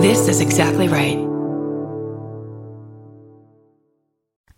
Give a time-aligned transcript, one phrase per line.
[0.00, 1.18] This is exactly right.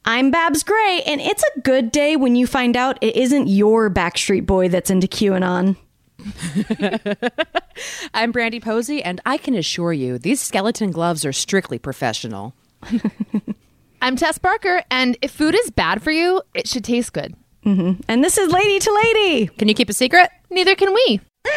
[0.04, 3.90] I'm Babs Gray, and it's a good day when you find out it isn't your
[3.90, 5.76] Backstreet Boy that's into QAnon.
[8.14, 12.54] I'm Brandy Posey, and I can assure you these skeleton gloves are strictly professional.
[14.00, 17.34] I'm Tess Barker, and if food is bad for you, it should taste good.
[17.66, 18.00] Mm-hmm.
[18.06, 19.48] And this is Lady to Lady.
[19.48, 20.30] Can you keep a secret?
[20.50, 21.20] Neither can we.
[21.44, 21.50] We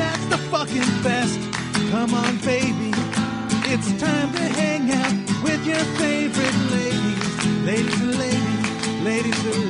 [0.00, 1.38] that's the fucking best.
[1.90, 2.90] Come on, baby.
[3.72, 5.14] It's time to hang out
[5.44, 7.28] with your favorite ladies.
[7.70, 9.69] Ladies and ladies, ladies and ladies.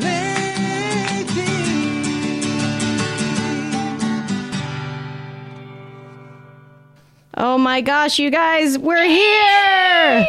[7.43, 10.27] Oh my gosh, you guys, we're here!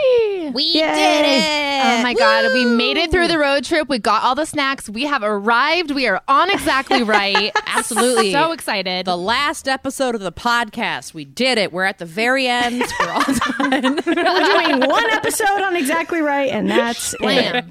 [0.54, 0.80] We Yay.
[0.80, 1.82] did it!
[1.84, 3.90] Oh my god, we made it through the road trip.
[3.90, 4.90] We got all the snacks.
[4.90, 5.92] We have arrived.
[5.92, 7.52] We are on exactly right.
[7.68, 8.32] Absolutely.
[8.32, 9.06] so excited.
[9.08, 11.14] The last episode of the podcast.
[11.14, 11.74] We did it.
[11.74, 12.82] We're at the very end.
[13.02, 13.24] We're all
[13.60, 14.00] done.
[14.06, 17.66] We're doing one episode on Exactly Right, and that's it.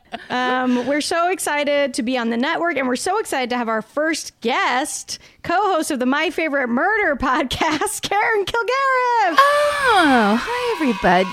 [0.28, 3.68] Um, we're so excited to be on the network, and we're so excited to have
[3.68, 9.36] our first guest, co-host of the My Favorite Murder podcast, Karen Kilgariff.
[9.38, 11.28] Oh, hi everybody.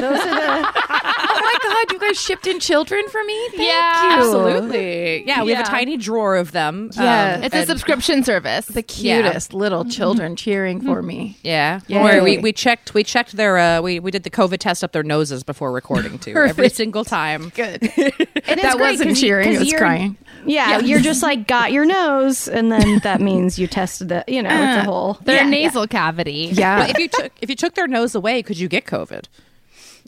[0.00, 3.48] Those are the Oh my god, you guys shipped in children for me?
[3.50, 4.10] Thank Yeah, you.
[4.18, 5.26] Absolutely.
[5.26, 6.90] Yeah, we have a tiny drawer of them.
[6.94, 7.34] Yeah.
[7.36, 8.66] Um, It's a subscription service.
[8.66, 11.36] The cutest little children cheering for me.
[11.42, 12.02] Yeah, Yay.
[12.02, 14.92] Where we, we checked we checked their uh, we we did the COVID test up
[14.92, 16.34] their noses before recording too.
[16.36, 17.50] Every single time.
[17.54, 17.82] Good.
[17.96, 20.16] and that great wasn't cheering, it 'cause was crying.
[20.46, 24.28] Yeah, you're just like got your nose, and then that means you tested it.
[24.28, 25.14] You know, it's a whole.
[25.24, 26.50] Their yeah, nasal cavity.
[26.52, 26.78] Yeah.
[26.86, 29.24] But if you took if you took their nose away, could you get COVID?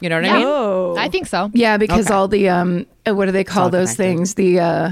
[0.00, 0.34] You know what I Yeah.
[0.38, 0.44] mean?
[0.46, 1.50] Oh, I think so.
[1.52, 2.14] Yeah, because Okay.
[2.14, 4.16] all the um uh, what do they call all those connected.
[4.16, 4.34] things?
[4.34, 4.90] The uh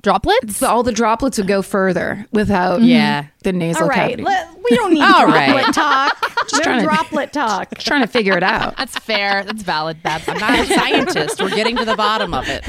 [0.00, 0.60] Droplets?
[0.60, 3.24] the- all the droplets would go further without Yeah.
[3.42, 3.96] the nasal all right.
[3.96, 4.22] cavity.
[4.22, 5.74] Let, we don't need All droplet right.
[5.74, 6.16] talk.
[6.52, 7.74] no trying to- droplet talk.
[7.74, 8.76] Just trying to figure it out.
[8.76, 9.42] That's fair.
[9.42, 10.28] That's valid, Babs.
[10.28, 11.42] I'm not a scientist.
[11.42, 12.64] We're getting to the bottom of it.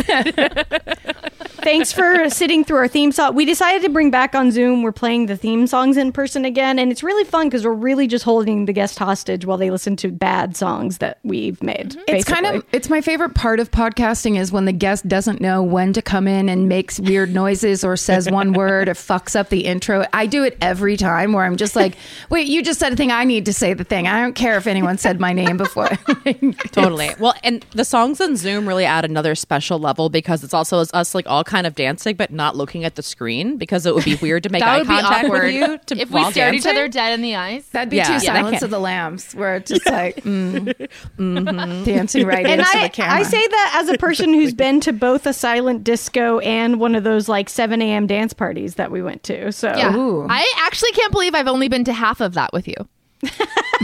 [1.61, 3.35] Thanks for sitting through our theme song.
[3.35, 4.81] We decided to bring back on Zoom.
[4.81, 8.07] We're playing the theme songs in person again, and it's really fun because we're really
[8.07, 11.95] just holding the guest hostage while they listen to bad songs that we've made.
[12.07, 15.61] It's kind of it's my favorite part of podcasting is when the guest doesn't know
[15.63, 19.49] when to come in and makes weird noises or says one word or fucks up
[19.49, 20.05] the intro.
[20.13, 21.95] I do it every time where I'm just like,
[22.29, 23.11] "Wait, you just said a thing.
[23.11, 24.07] I need to say the thing.
[24.07, 25.89] I don't care if anyone said my name before."
[26.71, 27.11] Totally.
[27.19, 31.15] Well, and the songs on Zoom really add another special level because it's also us
[31.15, 34.15] like all kind of dancing but not looking at the screen because it would be
[34.15, 37.13] weird to make eye contact with you to, if we while stared each other dead
[37.13, 37.65] in the eyes.
[37.69, 38.05] That'd be Yeah.
[38.05, 42.77] too Yeah, Silence of the Lambs, where it's just like mm, dancing right and into
[42.77, 43.19] I, the camera.
[43.19, 46.95] I say that as a person who's been to both a silent disco and one
[46.95, 48.07] of those like 7 a.m.
[48.07, 49.51] dance parties that we went to.
[49.51, 49.91] So Yeah.
[50.29, 52.75] I actually can't believe I've only been to half of that with you.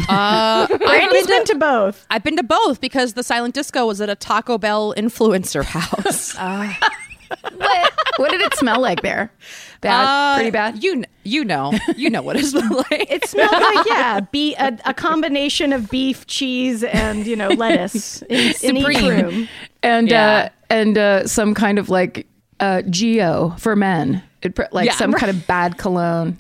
[0.10, 2.06] Uh, I've Brandy's been been to both.
[2.10, 6.36] I've been to both because the silent disco was at a Taco Bell influencer house.
[8.18, 9.32] What did it smell like there?
[9.82, 10.84] Bad, Uh, pretty bad.
[10.84, 13.12] You you know you know what it smelled like.
[13.12, 18.22] It smelled like yeah, be a, a combination of beef, cheese, and you know lettuce
[18.24, 19.48] in, in each room.
[19.84, 20.28] and Yeah.
[20.36, 22.26] uh, and uh, some kind of like
[22.60, 24.94] uh, geo for men, it, like Yeah.
[24.94, 26.40] some kind of bad cologne.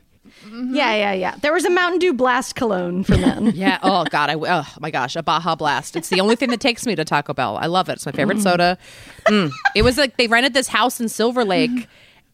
[0.55, 0.75] Mm-hmm.
[0.75, 1.35] Yeah, yeah, yeah.
[1.41, 3.47] There was a Mountain Dew Blast cologne for men.
[3.55, 3.79] yeah.
[3.83, 4.29] Oh God.
[4.29, 4.35] I.
[4.35, 5.15] Oh my gosh.
[5.15, 5.95] A Baja Blast.
[5.95, 7.57] It's the only thing that takes me to Taco Bell.
[7.57, 7.93] I love it.
[7.93, 8.43] It's my favorite mm-hmm.
[8.43, 8.77] soda.
[9.25, 9.51] Mm.
[9.75, 11.87] It was like they rented this house in Silver Lake.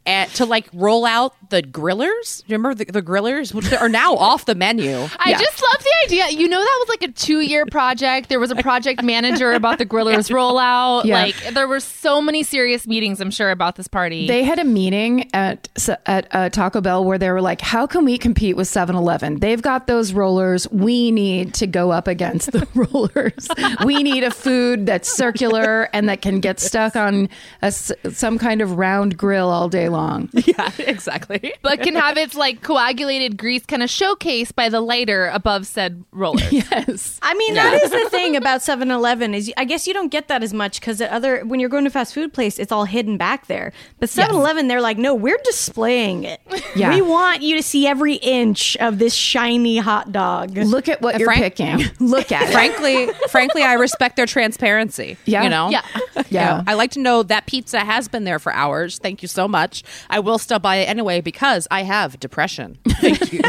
[0.04, 4.46] At, to like roll out the grillers, remember the, the grillers, which are now off
[4.46, 4.90] the menu.
[5.20, 5.38] I Yeah.
[5.38, 6.30] just love the idea.
[6.40, 8.30] You know, that was like a two year project.
[8.30, 11.06] There was a project manager about the grillers rollout.
[11.06, 11.22] Yeah.
[11.22, 14.28] Like, there were so many serious meetings, I'm sure, about this party.
[14.28, 15.68] They had a meeting at
[16.08, 19.40] at uh, Taco Bell where they were like, "How can we compete with 7-Eleven?
[19.40, 20.68] They've got those rollers.
[20.72, 23.48] We need to go up against the rollers.
[23.86, 27.28] we need a food that's circular and that can get stuck on
[27.62, 31.41] a some kind of round grill all day long." yeah, exactly.
[31.62, 36.04] but can have its like coagulated grease kind of showcased by the lighter above said
[36.12, 36.42] roller.
[36.52, 37.20] yes.
[37.22, 40.44] I mean, that is the thing about 7-Eleven is I guess you don't get that
[40.44, 43.18] as much because at other when you're going to fast food place, it's all hidden
[43.18, 43.74] back there.
[44.00, 46.42] But 7-Eleven, they're like, no, we're displaying it.
[46.76, 46.94] Yeah.
[46.94, 50.58] We want you to see every inch of this shiny hot dog.
[50.58, 51.86] Look at what you're Frank- picking.
[52.00, 52.52] Look at it.
[52.52, 55.18] frankly, frankly, I respect their transparency.
[55.26, 55.44] Yeah.
[55.44, 55.70] you know.
[55.70, 55.86] Yeah.
[56.30, 56.64] Yeah.
[56.68, 58.98] I like to know that pizza has been there for hours.
[58.98, 59.84] Thank you so much.
[60.10, 62.78] I will still buy it anyway because I have depression.
[63.00, 63.40] Thank you.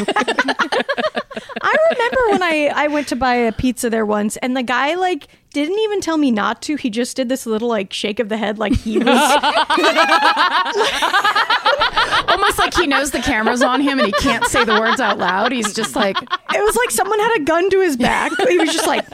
[1.65, 4.95] I remember when I, I went to buy a pizza there once and the guy
[4.95, 6.77] like didn't even tell me not to.
[6.77, 9.07] He just did this little like shake of the head, like he was.
[12.29, 15.19] Almost like he knows the camera's on him and he can't say the words out
[15.19, 15.51] loud.
[15.51, 18.31] He's just like, it was like someone had a gun to his back.
[18.49, 19.05] He was just like,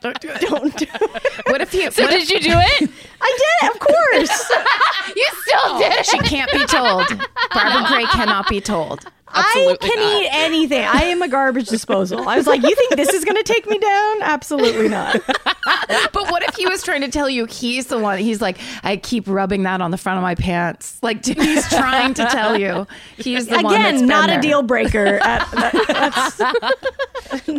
[0.00, 0.40] don't do it.
[0.40, 1.46] don't do it.
[1.46, 1.90] What if he?
[1.90, 2.90] So what did you do it?
[3.20, 4.50] I did, of course.
[5.16, 6.06] you still oh, did it.
[6.06, 7.06] She can't be told.
[7.52, 9.06] Barbara Gray cannot be told.
[9.38, 10.22] I can not.
[10.22, 10.84] eat anything.
[10.84, 12.28] I am a garbage disposal.
[12.28, 14.22] I was like, you think this is going to take me down?
[14.22, 15.20] Absolutely not.
[16.12, 18.18] But what if he was trying to tell you he's the one?
[18.18, 20.98] He's like, I keep rubbing that on the front of my pants.
[21.02, 22.86] Like he's trying to tell you
[23.16, 23.72] he's the one.
[23.74, 24.38] that's Again, not there.
[24.38, 25.06] a deal breaker.
[25.22, 27.50] At, that, that's,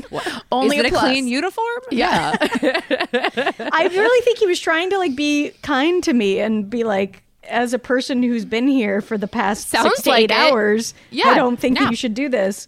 [0.51, 1.03] Only Is it a a plus.
[1.03, 1.81] clean uniform?
[1.91, 2.35] Yeah.
[2.39, 7.23] I really think he was trying to like be kind to me and be like,
[7.49, 10.37] as a person who's been here for the past Sounds six to like eight it.
[10.37, 11.85] hours, Yeah, I don't think no.
[11.85, 12.67] that you should do this.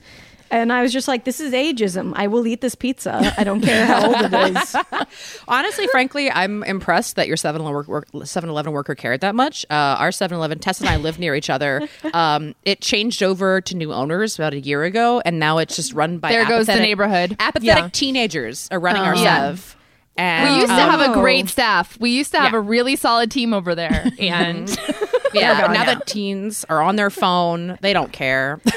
[0.51, 2.11] And I was just like, this is ageism.
[2.15, 3.35] I will eat this pizza.
[3.37, 4.75] I don't care how old it is.
[5.47, 9.63] Honestly, frankly, I'm impressed that your 7-Eleven, work, 7-Eleven worker cared that much.
[9.69, 11.87] Uh, our 7-Eleven, Tess and I live near each other.
[12.15, 15.93] Um, it changed over to new owners about a year ago, and now it's just
[15.93, 17.35] run by There goes the neighborhood.
[17.39, 17.89] Apathetic Yeah.
[17.93, 19.49] teenagers are running our Yeah.
[19.53, 19.75] Sev.
[20.19, 21.13] And, We used to um, have a Oh.
[21.21, 21.97] great staff.
[21.99, 22.57] We used to have Yeah.
[22.59, 24.11] a really solid team over there.
[24.19, 24.69] And
[25.33, 25.85] yeah, now now.
[25.85, 28.59] that teens are on their phone, they don't care.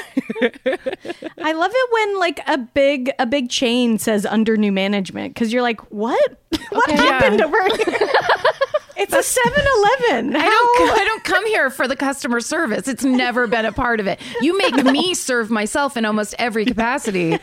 [1.43, 5.51] I love it when like a big a big chain says under new management because
[5.51, 6.37] you're like, what?
[6.69, 8.09] what happened over here?
[8.95, 10.35] it's a 7-Eleven.
[10.35, 10.99] I don't.
[10.99, 12.87] I don't come here for the customer service.
[12.87, 14.19] It's never been a part of it.
[14.41, 17.37] You make me serve myself in almost every capacity.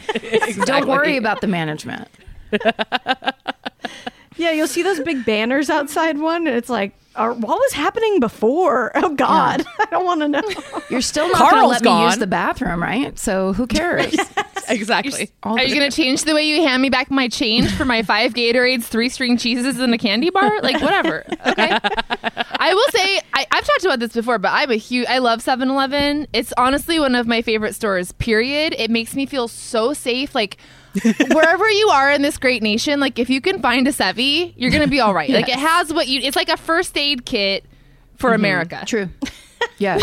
[0.65, 2.09] Don't worry about the management.
[4.37, 8.21] Yeah, you'll see those big banners outside one, and it's like, are, what was happening
[8.21, 8.93] before?
[8.95, 10.43] Oh God, I don't want to know.
[10.89, 13.19] You're still not going to Carl's let me use the bathroom, right?
[13.19, 14.15] So who cares?
[14.69, 15.31] exactly.
[15.43, 17.71] All are the- you going to change the way you hand me back my change
[17.75, 20.61] for my five Gatorades, three string cheeses, and a candy bar?
[20.63, 21.25] Like, whatever.
[21.47, 21.79] Okay.
[22.63, 25.43] I will say, I, I've talked about this before, but I'm a huge, I love
[25.43, 26.29] 7 Eleven.
[26.33, 28.75] It's honestly one of my favorite stores, period.
[28.79, 30.35] It makes me feel so safe.
[30.35, 30.59] Like,
[31.33, 34.71] wherever you are in this great nation, like if you can find a Sevi, you're
[34.71, 35.31] gonna be all right.
[35.31, 36.21] Like it has what you.
[36.21, 37.65] It's like a first aid kit
[38.17, 38.35] for mm-hmm.
[38.37, 38.83] America.
[38.87, 39.09] True.
[39.77, 40.03] Yes.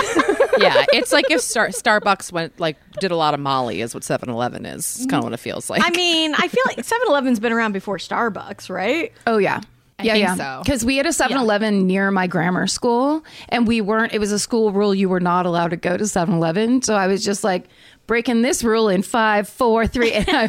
[0.60, 4.04] yeah, it's like if Star- Starbucks went like did a lot of Molly, is what
[4.04, 4.98] 7-Eleven is.
[4.98, 5.82] It's kind of what it feels like.
[5.84, 9.12] I mean, I feel like 7-Eleven's been around before Starbucks, right?
[9.26, 9.62] Oh yeah.
[10.02, 10.36] yeah, think yeah.
[10.36, 10.62] so.
[10.64, 14.32] Because we had a 7 Eleven near my grammar school, and we weren't, it was
[14.32, 16.82] a school rule you were not allowed to go to 7 Eleven.
[16.82, 17.66] So I was just like
[18.08, 20.14] breaking this rule in five, four, three.
[20.14, 20.48] And, I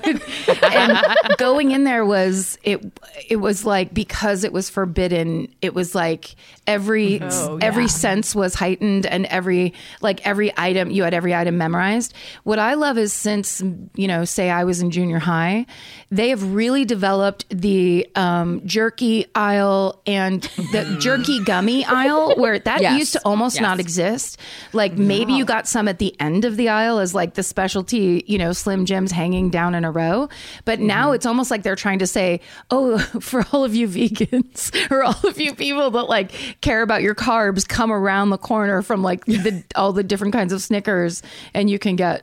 [1.27, 2.81] and going in there was, it
[3.29, 6.37] It was like, because it was forbidden, it was like
[6.69, 7.21] every,
[7.61, 12.15] every sense was heightened, and every, like every item, you had every item memorized.
[12.45, 13.61] What I love is since,
[13.97, 15.67] you know, say I was in junior high,
[16.11, 20.43] they have really developed the um, jerky aisle and
[20.73, 22.99] the jerky gummy aisle where that Yes.
[22.99, 23.63] used to almost Yes.
[23.63, 24.39] not exist.
[24.73, 28.23] Like maybe you got some at the end of the aisle as like the specialty,
[28.27, 30.29] you know, Slim Jims hanging down in a row.
[30.67, 32.41] But now it's almost like they're trying to say,
[32.71, 37.03] oh, for all of you vegans or all of you people that like care about
[37.03, 41.23] your carbs, come around the corner from like the, all the different kinds of Snickers
[41.55, 42.23] and you can get,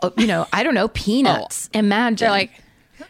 [0.00, 1.68] uh, you know, I don't know, peanuts.
[1.74, 2.16] Imagine.
[2.26, 2.50] They're like,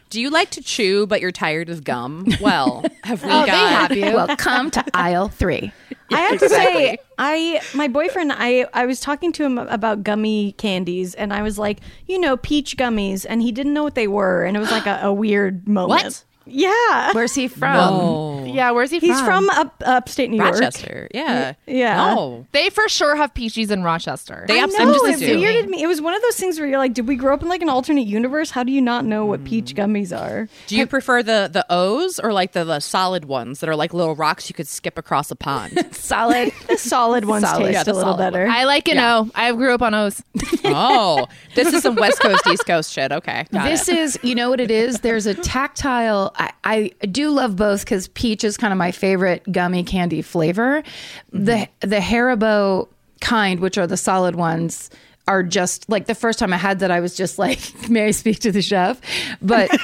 [0.09, 2.25] do you like to chew, but you're tired of gum?
[2.41, 3.47] Well, have we Oh, got?
[3.47, 4.15] they have you.
[4.15, 5.71] well, come to aisle three.
[6.11, 10.51] I have to say, I my boyfriend, I I was talking to him about gummy
[10.53, 14.07] candies, and I was like, you know, peach gummies, and he didn't know what they
[14.07, 16.03] were, and it was like a, a weird moment.
[16.03, 16.23] What?
[16.47, 17.73] Yeah, Where's he from?
[17.73, 18.45] No.
[18.45, 20.53] Yeah, where's he from he's from up upstate New York.
[20.53, 21.09] Rochester.
[21.13, 21.53] Yeah.
[21.65, 22.13] Yeah.
[22.15, 22.47] No.
[22.51, 24.45] They for sure have peaches in Rochester.
[24.47, 25.39] They I absolutely know, it do.
[25.39, 25.83] weirded me.
[25.83, 27.61] It was one of those things where you're like, did we grow up in like
[27.61, 28.51] an alternate universe?
[28.51, 29.77] How do you not know what peach mm.
[29.77, 30.47] gummies are?
[30.67, 33.93] Do you prefer the the O's or like the, the solid ones that are like
[33.93, 35.85] little rocks you could skip across a pond?
[35.95, 36.51] Solid.
[36.65, 37.67] The solid ones Solid.
[37.67, 38.47] taste Yeah, a little solid better.
[38.47, 39.17] I like an Yeah.
[39.19, 39.31] O.
[39.35, 40.21] I grew up on O's.
[40.65, 43.11] oh, this is some West Coast East Coast shit.
[43.11, 43.97] Okay, got this it.
[43.97, 45.01] is, you know what it is?
[45.01, 46.33] There's a tactile.
[46.37, 50.83] I, I do love both because peach is kind of my favorite gummy candy flavor.
[51.31, 51.89] The mm-hmm.
[51.89, 52.87] the Haribo
[53.21, 54.89] kind, which are the solid ones,
[55.27, 58.11] are just like the first time I had that, I was just like, "May I
[58.11, 58.99] speak to the chef?"
[59.41, 59.69] But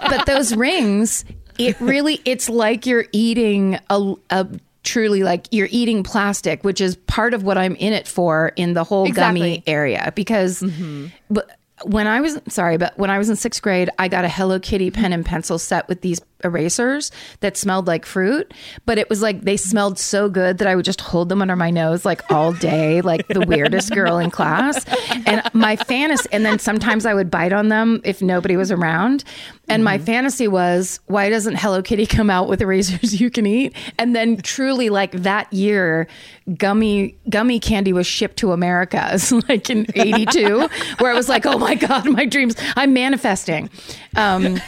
[0.00, 1.24] but those rings,
[1.58, 4.14] it really, it's like you're eating a.
[4.30, 4.48] a
[4.84, 8.72] Truly, like you're eating plastic, which is part of what I'm in it for in
[8.72, 11.06] the whole gummy area because mm-hmm.
[11.30, 11.48] but
[11.84, 14.58] when I was sorry, but when I was in sixth grade, I got a Hello
[14.58, 17.10] Kitty pen and pencil set with these erasers
[17.40, 18.52] that smelled like fruit,
[18.86, 21.56] but it was like they smelled so good that I would just hold them under
[21.56, 24.84] my nose like all day, like the weirdest girl in class.
[25.26, 29.24] And my fantasy, and then sometimes I would bite on them if nobody was around.
[29.68, 30.04] And my mm-hmm.
[30.04, 33.74] fantasy was, why doesn't Hello Kitty come out with erasers you can eat?
[33.98, 36.08] And then truly, like that year,
[36.56, 41.58] gummy gummy candy was shipped to America, like in '82, where I was like, oh
[41.58, 43.70] my god, my dreams, I'm manifesting.
[44.16, 44.58] Um,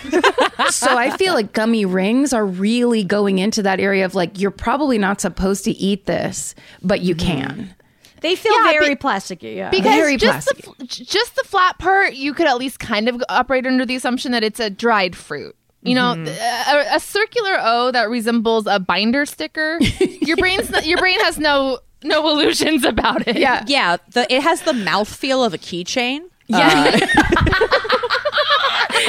[0.71, 4.51] so I feel like gummy rings are really going into that area of like, you're
[4.51, 7.75] probably not supposed to eat this, but you can.
[8.21, 9.57] They feel Yeah, very be- plasticky.
[9.57, 9.69] Yeah.
[9.71, 10.65] Because Very just the, plastic.
[10.79, 13.95] fl- j- just the flat part, you could at least kind of operate under the
[13.97, 15.55] assumption that it's a dried fruit.
[15.83, 16.77] You know, Mm-hmm.
[16.93, 19.79] a, a circular O that resembles a binder sticker.
[20.23, 23.37] Your brain's not, your brain has no no illusions about it.
[23.37, 23.63] Yeah.
[23.67, 26.21] Yeah, the, it has the mouthfeel of a keychain.
[26.49, 26.91] Yeah.
[26.95, 26.99] Uh,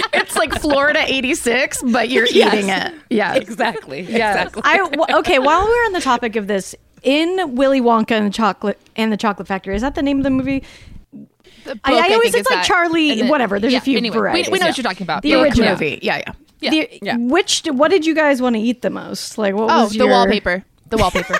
[0.14, 2.94] it's like Florida 86, but you're eating it.
[3.10, 3.34] Yeah.
[3.46, 4.02] Exactly.
[4.02, 4.48] Yes.
[4.48, 4.62] Exactly.
[4.66, 5.40] I w- okay.
[5.40, 9.18] While we're on the topic of this, in Willy Wonka and the chocolate and the
[9.18, 10.64] Chocolate Factory, is that the name of the movie?
[11.14, 12.66] The I- book, I always- think, it's like that.
[12.66, 14.70] Charlie- whatever, there's a few anyway, we- varieties, We, know yeah.
[14.72, 15.22] what you're talking about.
[15.24, 15.42] The Yeah.
[15.42, 15.70] original.
[15.72, 16.00] movie.
[16.02, 16.34] Yeah, yeah.
[16.62, 16.70] Yeah.
[16.72, 17.18] The- Yeah.
[17.18, 19.38] Which what did you guys want to eat the most?
[19.38, 20.64] Like what Oh, was the your wallpaper.
[20.90, 21.38] The wallpaper.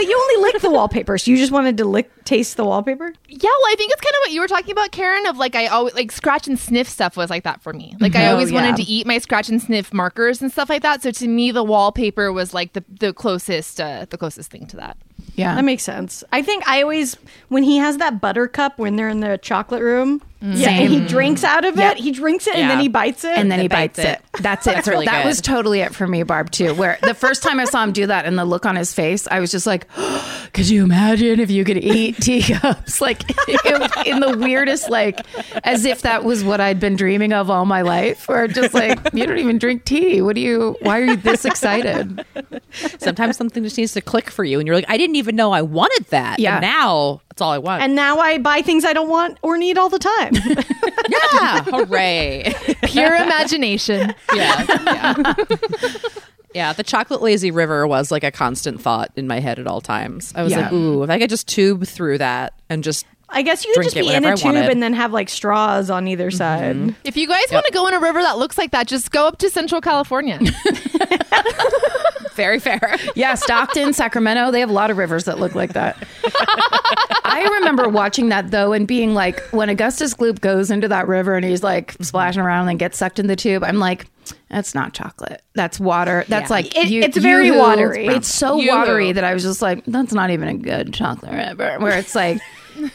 [0.00, 3.12] But you only licked the wallpaper, so you just wanted to lick taste the wallpaper.
[3.28, 5.26] Yeah, well, I think it's kind of what you were talking about, Karen.
[5.26, 7.94] Of like, I always like scratch and sniff stuff was like that for me.
[8.00, 8.62] Like, I Oh, always yeah.
[8.62, 11.02] wanted to eat my scratch and sniff markers and stuff like that.
[11.02, 14.76] So to me, the wallpaper was like the the closest uh, the closest thing to
[14.76, 14.96] that.
[15.34, 15.54] Yeah.
[15.54, 16.22] That makes sense.
[16.32, 17.16] I think I always
[17.48, 20.56] when he has that buttercup when they're in the chocolate room, mm.
[20.56, 21.92] yeah, and he drinks out of Yep.
[21.96, 21.98] it.
[22.02, 23.36] He drinks it and then he bites it.
[23.38, 24.22] and then he bites bites it.
[24.36, 24.42] it.
[24.42, 24.74] That's it.
[24.74, 25.28] That's really that good.
[25.28, 26.74] was totally it for me, Barb, too.
[26.74, 29.26] Where the first time I saw him do that and the look on his face,
[29.30, 29.86] I was just like,
[30.52, 33.00] could you imagine if you could eat teacups?
[33.00, 35.20] Like it- in the weirdest, like
[35.64, 38.28] as if that was what I'd been dreaming of all my life.
[38.28, 40.20] Or just like, you don't even drink tea.
[40.22, 42.24] What do you, why are you this excited?
[42.98, 45.52] Sometimes something just needs to click for you, and you're like, I didn't even know
[45.52, 46.38] I wanted that.
[46.38, 46.56] Yeah.
[46.56, 47.82] And now that's all I want.
[47.82, 50.34] and now I buy things I don't want or need all the time.
[51.08, 52.54] yeah, hooray!
[52.84, 54.14] Pure imagination.
[54.34, 55.34] yeah, yeah.
[56.52, 59.80] Yeah, the chocolate lazy river was like a constant thought in my head at all
[59.80, 60.32] times.
[60.34, 60.62] I was Yeah.
[60.62, 63.82] like, ooh, if I could just tube through that and just I guess you could
[63.82, 66.88] Drink just it be in a tube and then have like straws on either mm-hmm.
[66.88, 66.94] side.
[67.04, 69.26] If you guys want to go in a river that looks like that, just go
[69.26, 70.40] up to Central California.
[72.40, 72.96] very fair.
[73.14, 75.96] Yeah, Stockton, Sacramento, they have a lot of rivers that look like that.
[77.24, 81.34] I remember watching that though and being like, when Augustus Gloop goes into that river
[81.36, 84.06] and he's like splashing around and gets sucked in the tube, I'm like,
[84.48, 85.42] that's not chocolate.
[85.54, 86.24] That's water.
[86.28, 86.54] That's Yeah.
[86.56, 87.58] like It- you- it's very Yoo-hoo.
[87.58, 88.06] watery.
[88.06, 88.76] It's so Yoo-hoo.
[88.76, 91.76] watery that I was just like, that's not even a good chocolate river.
[91.78, 92.40] Where it's like,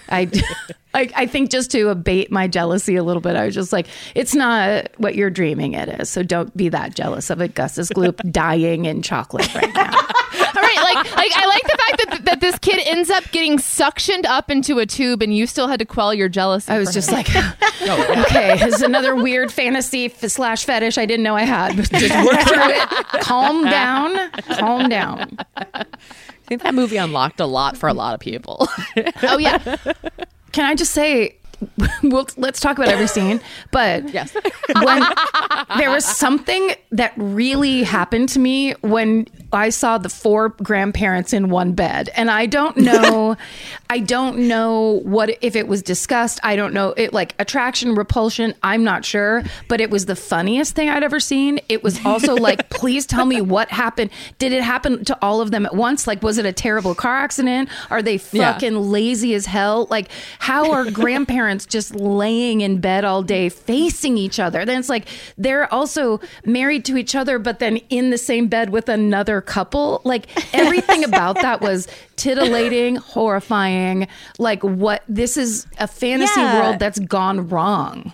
[0.09, 0.29] I,
[0.93, 3.87] I, I think just to abate my jealousy a little bit, I was just like,
[4.15, 6.09] it's not what you're dreaming it is.
[6.09, 7.51] So don't be that jealous of it.
[7.51, 9.91] Augustus Gloop dying in chocolate right now.
[10.55, 13.57] All right, like, like I like the fact that that this kid ends up getting
[13.57, 16.71] suctioned up into a tube, and you still had to quell your jealousy.
[16.71, 17.15] I was just him.
[17.15, 17.29] like,
[18.25, 21.75] okay, this is another weird fantasy f- slash fetish I didn't know I had.
[21.75, 23.21] But just work through it.
[23.21, 24.31] Calm down.
[24.57, 25.37] Calm down.
[26.45, 28.67] I think that movie unlocked a lot for a lot of people.
[29.23, 29.77] oh yeah,
[30.51, 31.37] Can I just say,
[32.03, 33.41] we'll, let's talk about every scene.
[33.71, 34.35] But yes.
[34.83, 35.03] when
[35.77, 41.49] there was something that really happened to me when I saw the four grandparents in
[41.49, 43.35] one bed, and I don't know,
[43.89, 46.39] I don't know what if it was discussed.
[46.43, 48.53] I don't know it like attraction, repulsion.
[48.63, 51.59] I'm not sure, but it was the funniest thing I'd ever seen.
[51.69, 54.11] It was also like, please tell me what happened.
[54.39, 56.07] Did it happen to all of them at once?
[56.07, 57.69] Like, was it a terrible car accident?
[57.89, 58.53] Are they Yeah.
[58.53, 59.87] fucking lazy as hell?
[59.89, 60.09] Like,
[60.39, 64.65] how are grandparents just laying in bed all day facing each other?
[64.65, 65.07] Then it's like
[65.37, 70.01] they're also married to each other, but then in the same bed with another couple.
[70.03, 74.07] Like, everything about that was titillating, horrifying.
[74.39, 76.61] Like, what this is a fantasy Yeah.
[76.61, 78.13] world that's gone wrong.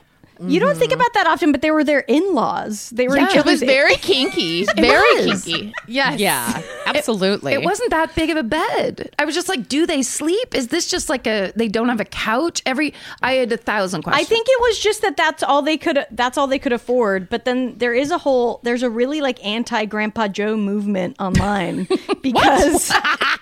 [0.50, 1.02] You don't think mm-hmm.
[1.02, 2.90] about that often, but they were their in-laws.
[2.90, 3.26] They were Yeah.
[3.26, 5.44] each It it was other's very kinky, very was.
[5.44, 5.74] kinky.
[5.88, 7.54] Yes, yeah, absolutely.
[7.54, 9.12] It wasn't that big of a bed.
[9.20, 10.56] I was just like, do they sleep?
[10.56, 12.62] Is this just like a they don't have a couch?
[12.66, 14.30] Every I had a thousand I questions.
[14.30, 17.30] think it was just that that's all they could that's all they could afford.
[17.30, 21.88] But then there is a whole there's a really like anti Grandpa Joe movement online
[22.22, 22.92] because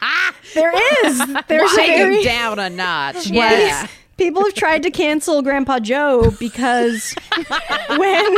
[0.53, 0.73] there
[1.05, 3.27] is there's a Take very down a notch.
[3.27, 3.83] Yes.
[3.83, 3.87] Yeah.
[4.19, 7.15] People have tried to cancel Grandpa Joe because
[7.87, 8.35] when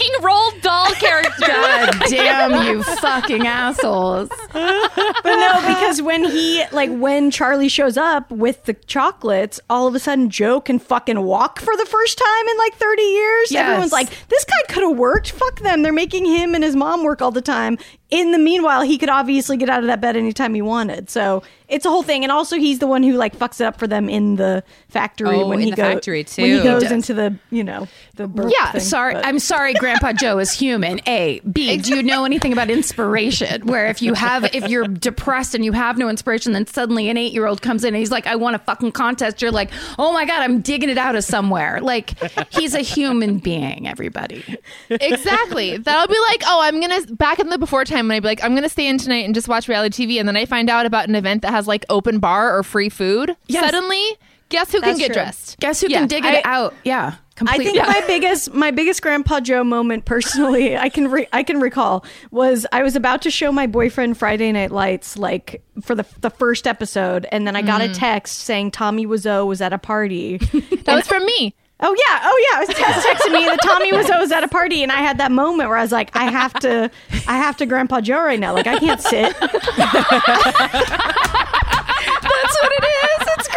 [0.00, 1.46] fucking rolled doll character.
[1.46, 4.28] God damn you fucking assholes.
[4.52, 9.94] But no, because when he like when Charlie shows up with the chocolates, all of
[9.94, 13.52] a sudden Joe can fucking walk for the first time in like 30 years.
[13.52, 13.62] Yes.
[13.68, 15.30] Everyone's like, this guy could have worked.
[15.32, 15.82] Fuck them.
[15.82, 17.78] They're making him and his mom work all the time.
[18.10, 21.08] In the meanwhile, he could obviously get out of that bed anytime he wanted.
[21.08, 22.24] So it's a whole thing.
[22.24, 25.28] And also he's the one who like fucks it up for them in the factory
[25.36, 28.52] Oh, when in he goes when he goes He into the, you know, the birth
[28.52, 28.80] Yeah, thing.
[28.80, 29.14] sorry.
[29.14, 31.00] But- I'm sorry, Grandpa Joe is human.
[31.06, 31.40] A.
[31.40, 31.76] B.
[31.78, 33.66] Do you know anything about inspiration?
[33.66, 37.16] Where if you have, if you're depressed and you have no inspiration, then suddenly an
[37.16, 39.42] eight year old comes in and he's like, I want a fucking contest.
[39.42, 41.80] You're like, oh my God, I'm digging it out of somewhere.
[41.80, 42.14] Like,
[42.52, 44.56] he's a human being, everybody.
[44.90, 45.76] exactly.
[45.76, 48.44] That'll be like, oh, I'm gonna back in the before time when I'd be like,
[48.44, 50.86] I'm gonna stay in tonight and just watch reality TV, and then I find out
[50.86, 53.36] about an event that has like open bar or free food.
[53.48, 53.64] Yes.
[53.64, 54.18] Suddenly,
[54.50, 55.14] guess who can get true.
[55.14, 55.58] dressed?
[55.60, 56.74] Guess who Yeah, can dig I- it out?
[56.84, 57.14] Yeah.
[57.42, 57.72] I Completely.
[57.80, 62.04] think my biggest my biggest Grandpa Joe moment personally I can re- I can recall
[62.30, 66.28] was I was about to show my boyfriend Friday Night Lights like for the the
[66.28, 67.94] first episode and then I got a mm.
[67.98, 70.36] text saying Tommy Wiseau was at a party.
[70.84, 71.54] That was from me.
[71.80, 74.48] oh yeah, oh yeah, it was Tess texting me that Tommy Wiseau was at a
[74.48, 76.90] party and I had that moment where I was like I have to
[77.26, 79.34] I have to Grandpa Joe right now like I can't sit.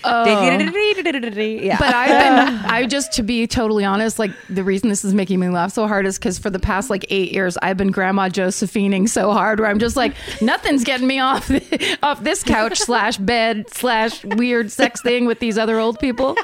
[0.03, 0.61] Joeing.
[0.61, 1.63] Oh.
[1.63, 1.77] yeah.
[1.77, 5.39] But I've been, I just to be totally honest, like the reason this is making
[5.39, 8.29] me laugh so hard is because for the past like eight years, I've been Grandma
[8.29, 11.51] Josephining so hard where I'm just like, nothing's getting me off
[12.03, 16.35] off this couch slash bed slash weird sex thing with these other old people.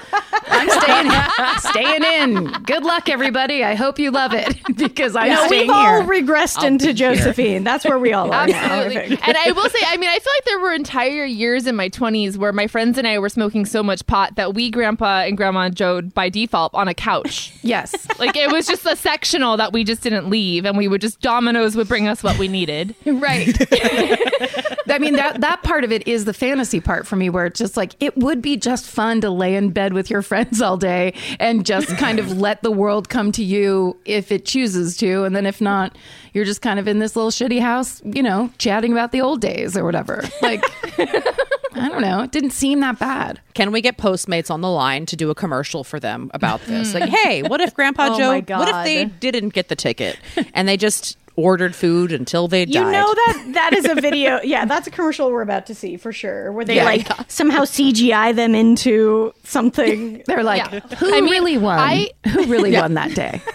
[0.49, 1.11] I'm staying
[1.59, 2.51] staying in.
[2.63, 3.63] Good luck, everybody.
[3.63, 6.23] I hope you love it because I'm No, staying we've all here.
[6.23, 7.63] regressed into Josephine.
[7.63, 8.57] That's where we all are now.
[8.57, 9.19] I Absolutely.
[9.25, 11.89] and I will say, I mean, I feel like there were entire years in my
[11.89, 15.37] 20s where my friends and I were smoking so much pot that we, Grandpa and
[15.37, 17.53] Grandma Joe, by default, on a couch.
[17.61, 18.07] yes.
[18.19, 21.21] Like it was just a sectional that we just didn't leave, and we would just
[21.21, 22.95] Domino's would bring us what we needed.
[23.17, 23.57] Right.
[24.89, 27.60] I mean that that part of it is the fantasy part for me where it's
[27.60, 30.77] just like it would be just fun to lay in bed with your friends all
[30.77, 35.24] day and just kind of let the world come to you if it chooses to
[35.24, 35.96] and then if not
[36.34, 39.41] you're just kind of in this little shitty house, you know, chatting about the old
[39.41, 40.24] days or whatever.
[40.41, 40.63] Like
[40.98, 43.39] I don't know, it didn't seem that bad.
[43.53, 46.93] Can we get Postmates on the line to do a commercial for them about this?
[46.93, 48.58] Like, hey, what if Grandpa Oh Joe?
[48.58, 50.17] What if they didn't get the ticket
[50.54, 52.73] and they just ordered food until they died?
[52.73, 54.41] You know that that is a video.
[54.43, 56.84] Yeah, that's a commercial we're about to see for sure, where they Yeah.
[56.84, 60.23] like somehow CGI them into something.
[60.28, 60.80] They're like, Yeah.
[60.97, 61.80] who I mean, really won?
[61.80, 63.41] I- who really won that day?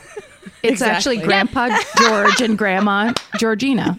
[0.64, 3.99] It's actually Grandpa George and Grandma Georgina.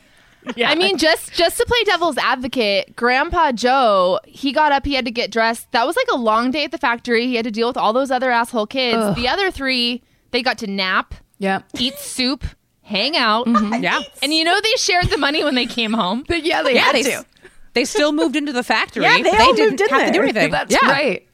[0.55, 0.69] Yeah.
[0.69, 5.03] I mean, just just to play devil's advocate, Grandpa Joe, he got up, he had
[5.03, 5.69] to get dressed.
[5.73, 7.27] That was like a long day at the factory.
[7.27, 9.13] He had to deal with all those other asshole kids.
[9.17, 11.65] The other three, they got to nap, Yep.
[11.79, 12.45] eat soup,
[12.83, 13.47] hang out.
[13.47, 13.73] Mm-hmm.
[13.83, 14.01] Yeah.
[14.21, 16.23] And you know they shared the money when they came home.
[16.27, 17.25] But yeah, they Yeah, had they, to.
[17.73, 19.03] they still moved into the factory.
[19.03, 20.51] Yeah, they but all didn't moved in have to do anything.
[20.51, 20.89] That's yeah.
[20.89, 21.27] right.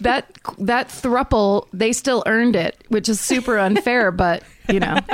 [0.00, 4.98] That that thruple, they still earned it, which is super unfair, but you know.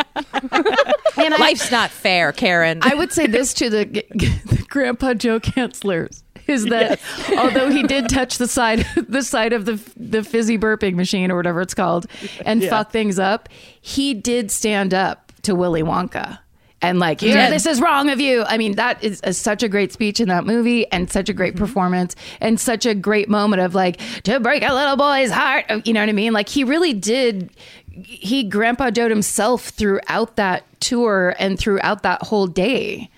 [1.17, 2.81] And I, Life's not fair, Karen.
[2.83, 7.01] I would say this to the, the Grandpa Joe cancelers is that
[7.39, 11.37] although he did touch the side the side of the the fizzy burping machine or
[11.37, 12.07] whatever it's called
[12.45, 13.49] and fuck things up,
[13.81, 16.39] he did stand up to Willy Wonka.
[16.85, 17.55] And like, yeah, did.
[17.55, 18.45] this is wrong of you.
[18.47, 21.33] I mean, that is a, such a great speech in that movie, and such a
[21.33, 21.65] great mm-hmm.
[21.65, 25.65] performance, and such a great moment of like to break a little boy's heart.
[25.87, 26.35] You know what I mean?
[26.35, 27.51] Like he really did.
[27.87, 33.09] He Grandpa Joe himself throughout that tour and throughout that whole day.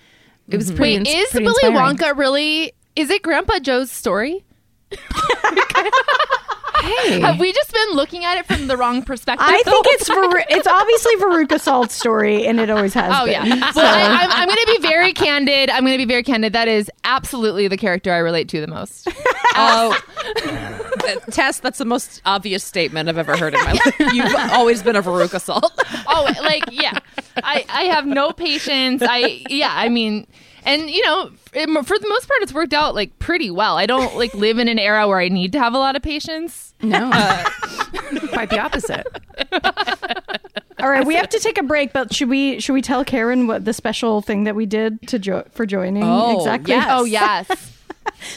[0.48, 0.76] It was mm-hmm.
[0.76, 0.98] pretty.
[0.98, 1.96] Wait, ins- is pretty Willy inspiring.
[1.96, 2.72] Wonka really?
[2.94, 4.44] Is it Grandpa Joe's story?
[6.82, 9.46] Hey, Have we just been looking at it from the wrong perspective?
[9.48, 13.12] I think whole it's Ver- it's obviously Veruca Salt's story, and it always has.
[13.14, 13.32] Oh been.
[13.46, 13.72] yeah.
[13.74, 15.70] Well, I, I'm, I'm going to be very candid.
[15.70, 16.52] I'm going to be very candid.
[16.52, 19.08] That is absolutely the character I relate to the most.
[19.58, 19.98] Oh,
[21.30, 23.94] Tess, that's the most obvious statement I've ever heard in my life.
[24.12, 25.72] You've always been a Veruca Salt.
[26.06, 26.98] Oh, like yeah.
[27.42, 29.02] I I have no patience.
[29.02, 29.70] I yeah.
[29.72, 30.26] I mean,
[30.66, 33.76] and you know, it- for the most part, it's worked out like pretty well.
[33.78, 36.02] I don't like live in an era where I need to have a lot of
[36.02, 36.74] patience.
[36.82, 37.44] no, uh,
[38.32, 39.06] quite the opposite.
[40.78, 43.46] All right, we have to take a break, but should we should we tell Karen
[43.46, 46.74] what the special thing that we did to jo- for joining Oh, exactly?
[46.74, 46.86] yes.
[46.90, 47.72] Oh yes.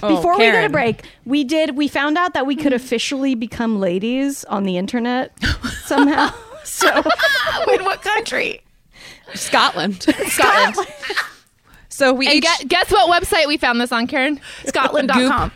[0.01, 3.35] Oh, Before we go a break, we did we found out that we could officially
[3.35, 5.31] become ladies on the internet
[5.85, 6.33] somehow.
[6.63, 6.87] so
[7.73, 8.61] In what country?
[9.35, 10.01] Scotland.
[10.27, 10.87] Scotland.
[11.99, 14.39] So we And each guess, guess what website we found this on, Karen?
[14.65, 15.51] Scotland.com.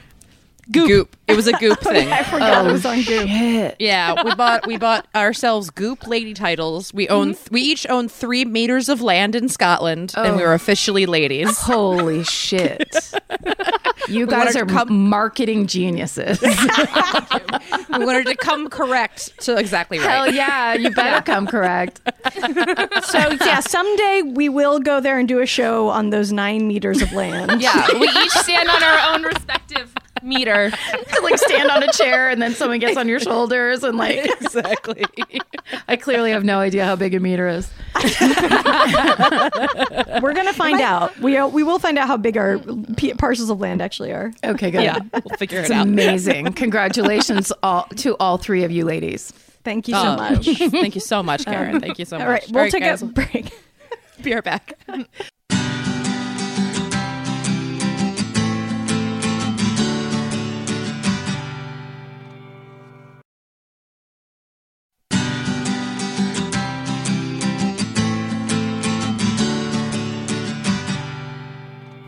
[0.71, 1.15] Goop.
[1.28, 2.12] It was a Goop thing.
[2.12, 3.28] I forgot it oh, was on Goop.
[3.28, 3.76] Shit.
[3.80, 6.93] Yeah, we bought we bought ourselves Goop lady titles.
[6.93, 7.54] We own mm-hmm.
[7.54, 10.56] we each own three meters of land in Scotland, and we were oh.
[10.56, 11.58] officially ladies.
[11.58, 13.13] Holy shit.
[14.10, 16.41] You guys are come- marketing geniuses.
[16.41, 20.10] we wanted to come correct to exactly right.
[20.10, 22.02] Hell yeah, you better come correct.
[23.06, 27.02] So yeah, someday we will go there and do a show on those nine meters
[27.02, 27.62] of land.
[27.62, 30.71] Yeah, we each stand on our own respective meter.
[30.71, 34.25] to like stand on a chair and then someone gets on your shoulders and like
[34.41, 35.03] exactly.
[35.88, 37.69] I clearly have no idea how big a meter is.
[40.21, 41.17] We're gonna find out.
[41.19, 42.59] We are, we will find out how big our
[42.97, 44.31] p- parcels of land actually are.
[44.43, 44.83] Okay, good.
[44.83, 45.88] Yeah, we'll figure It's it out.
[45.88, 46.53] amazing.
[46.53, 49.31] Congratulations all to all three of you ladies.
[49.63, 50.45] Thank you so Oh, much.
[50.45, 51.75] Thank you so much, Karen.
[51.75, 52.25] Um, thank you so much.
[52.25, 53.53] All right, we'll take guys, a break.
[54.21, 54.73] Be right back.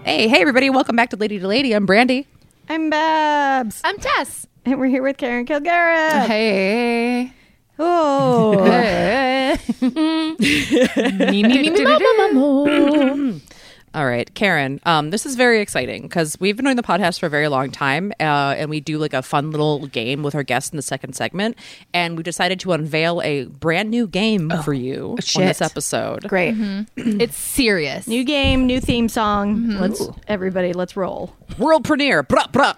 [0.05, 0.69] Hey, hey, everybody!
[0.69, 1.73] Welcome back to Lady to Lady.
[1.73, 2.27] I'm Brandy.
[2.69, 4.45] I'm Babs, I'm Tess.
[4.63, 6.25] and we're here with Karen Kilgariff.
[6.27, 7.33] Hey.
[7.79, 9.57] Oh, Hey.
[9.81, 13.39] Me, me, me, me, ma, ma, ma, mo.
[13.95, 14.81] All right, Karen.
[14.85, 17.71] Um, this is very exciting because we've been doing the podcast for a very long
[17.71, 20.81] time, uh, and we do like a fun little game with our guests in the
[20.81, 21.57] second segment.
[21.93, 26.27] And we decided to unveil a brand new game for you on this episode.
[26.27, 26.55] Great.
[26.97, 28.05] It's serious.
[28.05, 29.69] new game, new theme song.
[29.69, 31.33] Let's everybody, let's roll.
[31.57, 32.21] World premiere.
[32.21, 32.75] Bruh, bruh.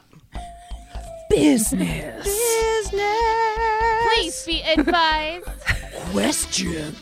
[1.32, 2.28] Business.
[4.14, 5.46] Please be advised.
[6.12, 6.96] Questions.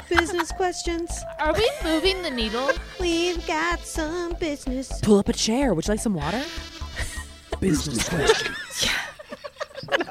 [0.08, 1.10] Business questions.
[1.38, 2.68] Are we moving the needle?
[3.00, 5.00] We've got some business.
[5.00, 5.72] Pull up a chair.
[5.74, 6.42] Would you like some water?
[7.60, 8.88] Business questions.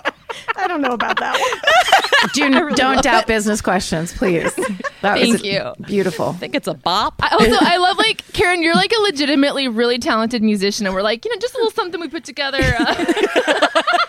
[0.56, 2.32] I don't know about that one.
[2.34, 4.54] Do, don't doubt business questions, please.
[5.02, 5.71] That Thank you.
[5.86, 6.30] Beautiful.
[6.30, 7.15] I think it's a bop.
[7.19, 8.62] I also, I love like Karen.
[8.62, 11.71] You're like a legitimately really talented musician, and we're like, you know, just a little
[11.71, 12.60] something we put together.
[12.62, 13.06] Uh,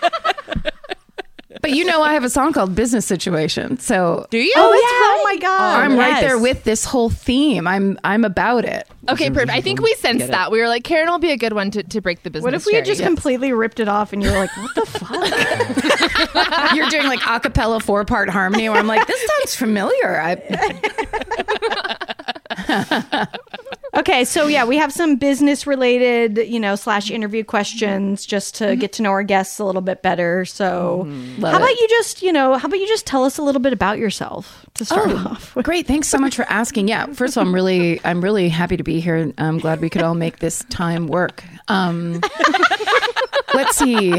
[1.71, 3.79] you know, I have a song called Business Situation.
[3.79, 4.53] So Do you?
[4.55, 5.83] Oh, that's oh my god!
[5.83, 7.67] I'm right there with this whole theme.
[7.67, 8.87] I'm I'm about it.
[9.09, 9.33] okay, mm-hmm.
[9.33, 9.51] perfect.
[9.51, 10.51] I think we sensed that.
[10.51, 12.43] We were like, Karen will be a good one to, to break the business.
[12.43, 12.97] What if we had cherry.
[12.97, 17.25] just completely ripped it off and you were like, "What the fuck?" You're doing like
[17.27, 20.19] a cappella four part harmony where I'm like, this sounds familiar.
[20.21, 20.35] I,
[24.01, 28.75] Okay, so yeah, we have some business related, you know, slash interview questions just to
[28.75, 30.43] get to know our guests a little bit better.
[30.43, 31.05] So,
[31.37, 31.79] Love how about it.
[31.79, 34.65] you just, you know, how about you just tell us a little bit about yourself
[34.73, 35.65] to start off with?
[35.65, 35.85] Great.
[35.85, 36.87] Thanks so much for asking.
[36.87, 37.13] Yeah.
[37.13, 39.31] First of all, I'm really, I'm really happy to be here.
[39.37, 41.43] I'm glad we could all make this time work.
[41.67, 42.21] Um,
[43.53, 44.09] let's see.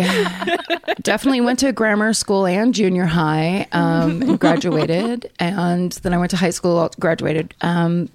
[1.00, 3.66] Definitely went to grammar school and junior high.
[3.72, 6.88] Um, and graduated, and then I went to high school.
[7.00, 7.52] Graduated.
[7.62, 8.08] Um,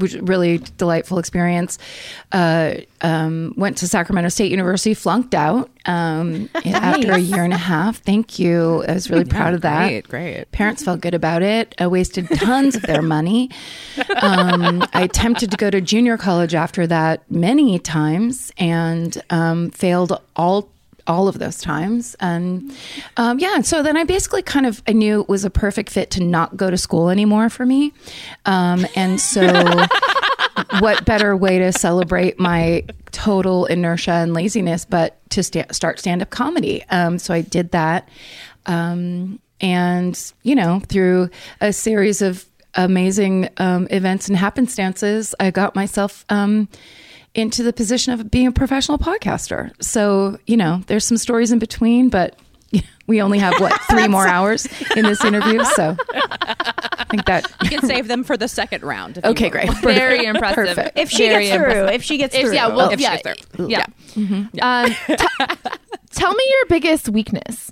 [0.00, 1.78] which really delightful experience.
[2.32, 7.58] Uh, um, went to Sacramento State University, flunked out um, after a year and a
[7.58, 7.98] half.
[7.98, 8.84] Thank you.
[8.86, 9.88] I was really proud of that.
[9.88, 10.52] Great, great.
[10.52, 11.74] Parents felt good about it.
[11.78, 13.50] I wasted tons of their money.
[14.22, 20.20] Um, I attempted to go to junior college after that many times and um, failed
[20.36, 20.68] all
[21.06, 22.16] all of those times.
[22.20, 22.72] And
[23.16, 26.10] um, yeah, so then I basically kind of I knew it was a perfect fit
[26.12, 27.92] to not go to school anymore for me.
[28.46, 29.86] Um, and so.
[30.80, 36.22] what better way to celebrate my total inertia and laziness but to sta- start stand
[36.22, 36.84] up comedy?
[36.90, 38.08] Um, so I did that.
[38.66, 45.74] Um, and, you know, through a series of amazing um, events and happenstances, I got
[45.74, 46.68] myself um,
[47.34, 49.70] into the position of being a professional podcaster.
[49.82, 52.36] So, you know, there's some stories in between, but
[53.06, 54.66] we only have what, three more hours
[54.96, 55.62] in this interview.
[55.64, 57.50] So I think that.
[57.62, 59.18] You can save them for the second round.
[59.24, 59.50] Okay, will.
[59.50, 59.70] great.
[59.82, 60.76] Very impressive.
[60.76, 60.98] Perfect.
[60.98, 62.54] If she Very gets through, if she gets If- through.
[62.54, 63.68] yeah, well, If she yeah, gets there.
[63.68, 63.86] yeah.
[64.60, 65.16] Um, t-
[66.10, 67.70] tell me your biggest weakness.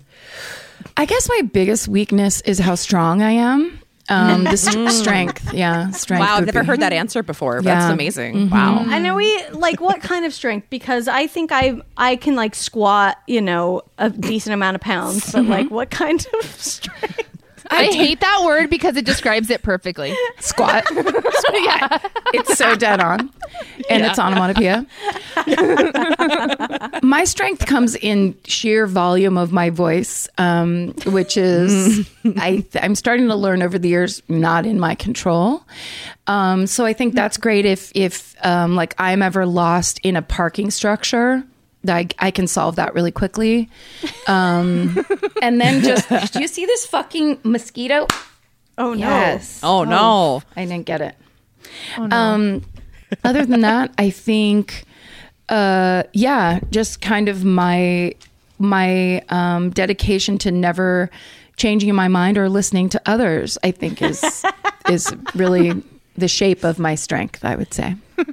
[0.97, 3.81] I guess my biggest weakness is how strong I am.
[4.09, 6.21] Um, the st- strength, yeah, strength.
[6.21, 7.57] Wow, I've never be- heard that answer before.
[7.57, 7.75] Yeah.
[7.79, 8.51] That's amazing.
[8.51, 8.85] Wow.
[8.87, 12.55] I know we like what kind of strength because I think I I can like
[12.55, 17.28] squat, you know, a decent amount of pounds, but like what kind of strength?
[17.71, 20.15] I hate that word because it describes it perfectly.
[20.41, 20.85] Squat.
[20.93, 21.99] yeah.
[22.33, 23.31] it's so dead on,
[23.91, 24.87] and it's onomatopoeia.
[27.03, 33.29] my strength comes in sheer volume of my voice, um, which is I I'm starting
[33.29, 35.63] to learn over the years not in my control.
[36.27, 40.23] Um, so I think that's great if if um, like I'm ever lost in a
[40.23, 41.45] parking structure.
[41.89, 43.69] I, I can solve that really quickly.
[44.27, 45.05] Um,
[45.43, 48.07] and then just, do you see this fucking mosquito?
[48.79, 49.09] Oh no.
[49.09, 49.61] Yes.
[49.63, 50.43] Oh, no.
[50.57, 51.17] I didn't get it.
[51.99, 52.63] Um,
[53.25, 54.85] other than that, I think,
[55.49, 58.15] uh, yeah, just kind of my
[58.61, 61.11] my um, dedication to never
[61.57, 63.59] changing my mind or listening to others.
[63.63, 64.45] I think is
[64.91, 65.83] is really
[66.17, 67.45] the shape of my strength.
[67.45, 67.97] I would say.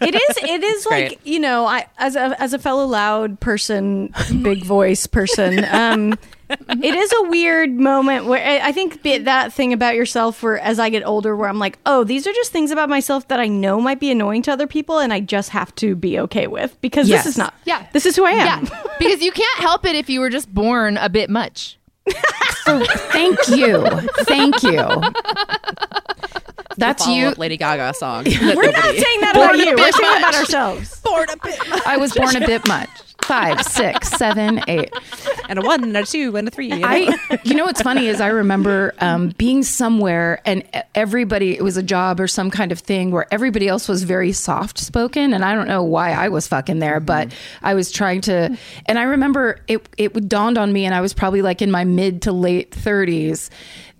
[0.00, 1.08] it is it is great.
[1.10, 6.18] like you know i as a as a fellow loud person big voice person um
[6.50, 10.78] it is a weird moment where I I think that thing about yourself where as
[10.78, 13.46] I get older where I'm like, oh, these are just things about myself that I
[13.48, 16.78] know might be annoying to other people and I just have to be okay with
[16.82, 17.24] because Yes.
[17.24, 17.54] this is not.
[17.64, 17.86] Yeah.
[17.94, 18.66] This is who I am.
[18.66, 21.78] Yeah, because you can't help it if you were just born a bit much.
[22.66, 23.86] Thank you,
[24.24, 24.86] thank you.
[26.76, 27.30] That's you.
[27.32, 28.24] Lady Gaga song.
[28.40, 29.74] We're not saying that about you.
[29.76, 31.00] We're saying about ourselves.
[31.04, 31.86] Born a bit.
[31.86, 32.88] I was born a bit much.
[33.22, 34.92] Five, six, seven, eight.
[35.48, 36.70] and a one, and a two, and a three.
[36.72, 40.62] I, you know, what's funny is I remember um, being somewhere and
[40.94, 44.32] everybody, it was a job or some kind of thing where everybody else was very
[44.32, 45.32] soft spoken.
[45.32, 47.32] And I don't know why I was fucking there, but
[47.62, 48.58] I was trying to.
[48.86, 51.84] And I remember it, it dawned on me, and I was probably like in my
[51.84, 53.48] mid to late 30s.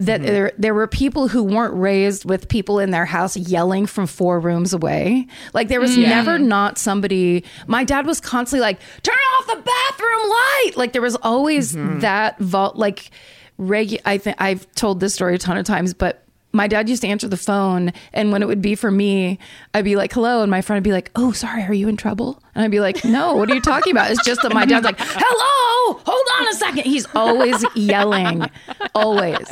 [0.01, 0.27] That mm-hmm.
[0.27, 4.41] there, there were people who weren't raised with people in their house yelling from four
[4.41, 5.29] rooms away.
[5.53, 6.03] Like there was mm.
[6.03, 7.45] never not somebody.
[7.69, 12.01] My dad was constantly like, "Turn off the bathroom light!" Like there was always mm-hmm.
[12.01, 12.77] that vault.
[12.77, 13.11] Like
[13.59, 16.24] regu- I think I've told this story a ton of times, but
[16.55, 19.39] my dad used to answer the phone, and when it would be for me,
[19.75, 21.97] I'd be like, "Hello," and my friend would be like, "Oh, sorry, are you in
[21.97, 24.65] trouble?" And I'd be like, "No, what are you talking about?" It's just that my
[24.65, 26.85] dad's like, "Hello, hold on a second.
[26.85, 28.49] He's always yelling,
[28.95, 29.47] always.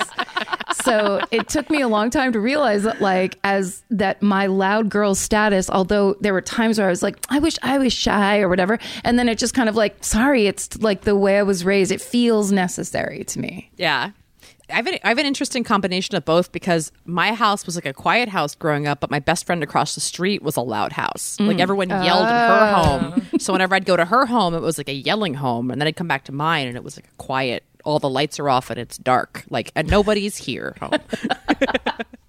[0.85, 4.88] So it took me a long time to realize that, like, as that my loud
[4.88, 8.41] girl status, although there were times where I was like, I wish I was shy
[8.41, 11.43] or whatever, and then it just kind of like, sorry, it's like the way I
[11.43, 11.93] was raised.
[11.93, 13.71] It feels necessary to me.
[13.77, 14.11] Yeah.
[14.72, 17.87] I have, an, I have an interesting combination of both because my house was like
[17.87, 20.92] a quiet house growing up, but my best friend across the street was a loud
[20.92, 21.38] house.
[21.38, 21.61] Like mm.
[21.61, 22.82] everyone yelled in her oh.
[22.82, 23.28] home.
[23.38, 25.70] So whenever I'd go to her home, it was like a yelling home.
[25.70, 28.08] And then I'd come back to mine and it was like a quiet, all the
[28.08, 29.44] lights are off and it's dark.
[29.50, 30.76] Like, and nobody's here.
[30.80, 30.92] home.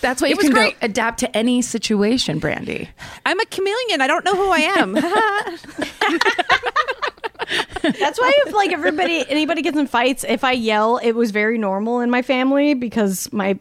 [0.00, 0.76] That's why you was can great.
[0.80, 2.88] adapt to any situation, Brandy.
[3.26, 4.00] I'm a chameleon.
[4.00, 4.94] I don't know who I am.
[7.82, 11.56] That's why if like everybody anybody gets in fights, if I yell, it was very
[11.56, 13.58] normal in my family because my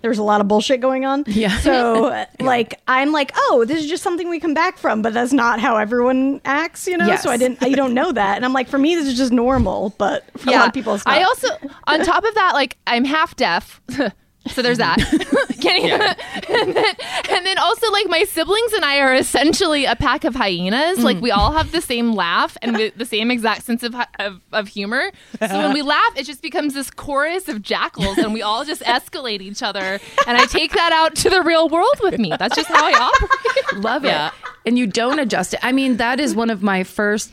[0.00, 1.24] there was a lot of bullshit going on.
[1.26, 1.58] Yeah.
[1.58, 5.12] So uh, like I'm like, oh, this is just something we come back from, but
[5.12, 7.06] that's not how everyone acts, you know.
[7.06, 7.22] Yes.
[7.22, 9.32] So I didn't you don't know that, and I'm like, for me, this is just
[9.32, 11.16] normal, but for a lot of people, it's not.
[11.16, 11.48] I also,
[11.86, 13.80] on top of that, like I'm half deaf.
[14.48, 14.98] So there's that.
[15.60, 16.94] Can't even, and, then,
[17.30, 21.00] and then also like my siblings and I are essentially a pack of hyenas.
[21.00, 21.36] Like we mm.
[21.36, 25.10] all have the same laugh and the, the same exact sense of, of of humor.
[25.40, 28.82] So when we laugh, it just becomes this chorus of jackals, and we all just
[28.82, 30.00] escalate each other.
[30.26, 32.32] And I take that out to the real world with me.
[32.38, 33.82] That's just how I operate.
[33.84, 34.28] Love Yeah.
[34.28, 34.32] it.
[34.66, 35.60] And you don't adjust it.
[35.62, 37.32] I mean, that is one of my first.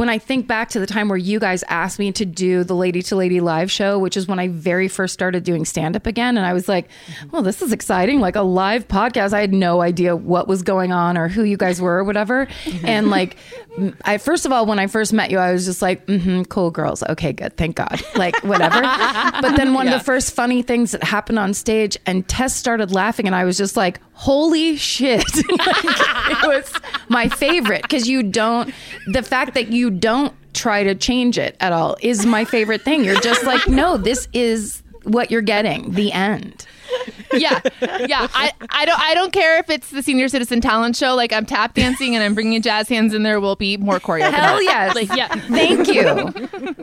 [0.00, 2.74] When I think back to the time where you guys asked me to do the
[2.74, 6.06] Lady to Lady live show, which is when I very first started doing stand up
[6.06, 6.88] again, and I was like,
[7.32, 8.18] well, this is exciting.
[8.18, 9.34] Like a live podcast.
[9.34, 12.48] I had no idea what was going on or who you guys were or whatever.
[12.82, 13.36] And like,
[14.06, 16.70] I first of all, when I first met you, I was just like, mm-hmm, cool
[16.70, 17.02] girls.
[17.02, 17.58] Okay, good.
[17.58, 18.00] Thank God.
[18.16, 18.80] Like, whatever.
[19.42, 22.90] but then one of the first funny things that happened on stage, and Tess started
[22.90, 25.24] laughing, and I was just like, holy shit.
[25.34, 26.72] it was
[27.08, 28.72] my favorite because you don't,
[29.06, 33.04] the fact that you don't try to change it at all is my favorite thing.
[33.04, 36.66] You're just like, no, this is what you're getting, the end.
[37.32, 38.26] yeah, yeah.
[38.34, 41.14] I, I don't I don't care if it's the senior citizen talent show.
[41.14, 43.40] Like I'm tap dancing and I'm bringing jazz hands in there.
[43.40, 44.22] Will be more choreo.
[44.22, 44.96] than Hell yes.
[44.96, 45.28] Like yeah.
[45.28, 46.04] Thank you.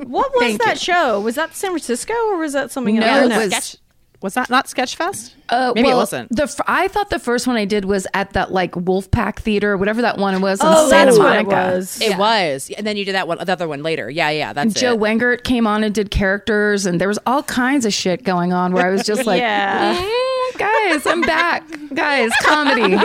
[0.06, 0.94] what was Thank that you.
[0.94, 1.20] show?
[1.20, 3.34] Was that San Francisco or was that something No, else?
[3.34, 3.78] it was- Sketch.
[4.20, 5.36] Was that not Sketchfest?
[5.48, 6.36] Uh, Maybe well, it wasn't.
[6.36, 9.78] The f- I thought the first one I did was at that like Wolfpack Theater,
[9.78, 10.60] whatever that one was.
[10.60, 11.50] in Oh, Santa that's what Monica.
[11.50, 12.02] it was.
[12.02, 12.72] It was.
[12.76, 14.10] And then you did that one, the other one later.
[14.10, 15.00] Yeah, yeah, that's Joe it.
[15.00, 18.74] Wengert came on and did characters, and there was all kinds of shit going on
[18.74, 19.96] where I was just like, Yeah.
[19.96, 21.64] "Mm, guys, I'm back.
[21.94, 22.98] Guys, comedy,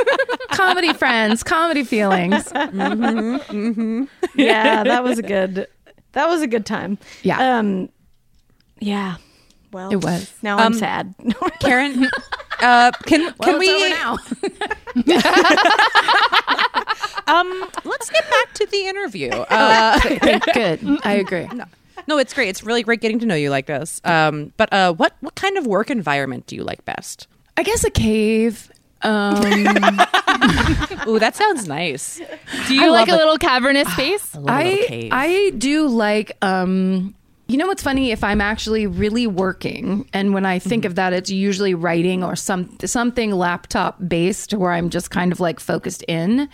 [0.53, 2.51] comedy friends, comedy feelings.
[4.35, 5.66] yeah, that was a good.
[6.12, 6.96] That was a good time.
[7.22, 7.59] Yeah.
[7.59, 7.90] Um.
[8.81, 9.16] Yeah.
[9.72, 10.30] Well, It was.
[10.42, 11.14] Now I'm Um, sad.
[11.61, 12.04] Karen,
[12.61, 14.18] uh, can can Well, we it's now.
[17.26, 19.30] um let's get back to the interview.
[19.30, 19.98] Uh,
[20.52, 20.80] Good.
[21.04, 21.48] I agree.
[22.06, 22.48] no, it's great.
[22.48, 24.00] It's really great getting to know you like this.
[24.04, 27.26] Um, but uh, what what kind of work environment do you like best?
[27.56, 28.70] I guess a cave.
[29.04, 29.08] Ooh,
[31.18, 32.20] that sounds nice.
[32.68, 34.37] Do you like a little cavernous space?
[34.46, 37.14] I I do like um
[37.48, 38.12] you know what's funny?
[38.12, 42.37] If I'm actually really working and when I think of that it's usually writing or
[42.37, 46.48] some something laptop based where I'm just kind of like focused in.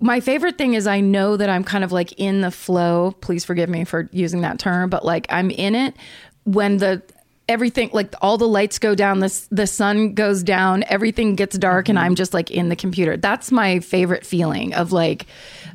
[0.00, 3.12] My favorite thing is I know that I'm kind of like in the flow.
[3.20, 5.96] Please forgive me for using that term, but like I'm in it.
[6.44, 7.02] When the
[7.48, 11.88] everything like all the lights go down the, the sun goes down everything gets dark
[11.88, 13.16] and i'm just like in the computer.
[13.16, 15.26] That's my favorite feeling of like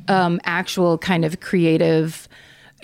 [0.08, 2.26] um actual kind of creative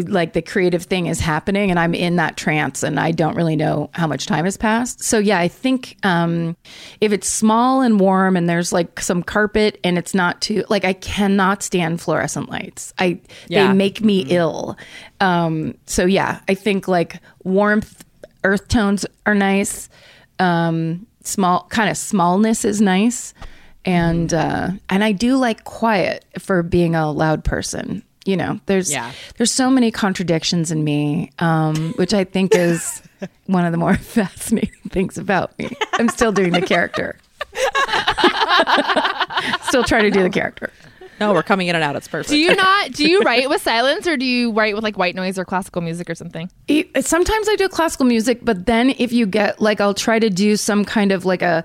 [0.01, 3.55] like the creative thing is happening and i'm in that trance and i don't really
[3.55, 5.03] know how much time has passed.
[5.03, 6.57] So yeah i think um
[7.01, 10.85] if it's small and warm and there's like some carpet and it's not too like
[10.85, 12.93] i cannot stand fluorescent lights.
[12.99, 13.69] I Yeah.
[13.69, 14.77] they make me ill.
[15.21, 18.05] Um so yeah i think like warmth
[18.43, 19.89] earth tones are nice.
[20.39, 23.33] Um small kind of smallness is nice.
[23.85, 28.91] And uh and i do like quiet for being a loud person you know there's
[28.93, 29.13] Yeah.
[29.37, 33.03] there's so many contradictions in me um which i think is
[33.47, 37.17] one of the more fascinating things about me i'm still doing the character
[39.63, 40.73] still trying to do the character
[41.21, 41.95] No, we're coming in and out.
[41.95, 42.31] It's perfect.
[42.31, 42.91] Do you not?
[42.91, 45.81] Do you write with silence or do you write with like white noise or classical
[45.81, 46.51] music or something?
[46.67, 50.29] It- sometimes I do classical music, but then if you get like, I'll try to
[50.29, 51.65] do some kind of like a,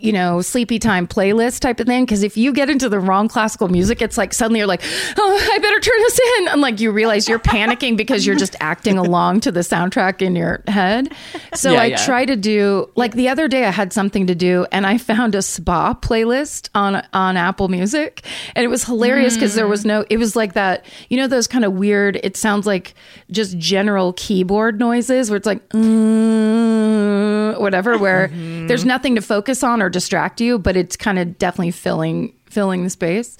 [0.00, 2.06] you know, sleepy time playlist type of thing.
[2.06, 4.82] Cause if you get into the wrong classical music, it's like suddenly you're like,
[5.16, 6.48] oh, I better turn this in.
[6.48, 10.36] And like you realize you're panicking because you're just acting along to the soundtrack in
[10.36, 11.12] your head.
[11.54, 12.04] So Yeah, I yeah.
[12.04, 15.34] try to do like the other day I had something to do and I found
[15.34, 18.22] a spa playlist on on Apple Music
[18.54, 21.46] and it was hilarious because there was no it was like that you know those
[21.46, 22.94] kind of weird it sounds like
[23.30, 28.28] just general keyboard noises where it's like "Uh," whatever where
[28.68, 32.84] there's nothing to focus on or distract you but it's kind of definitely filling filling
[32.84, 33.36] the space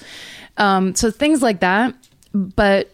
[0.57, 1.95] um so things like that
[2.35, 2.93] but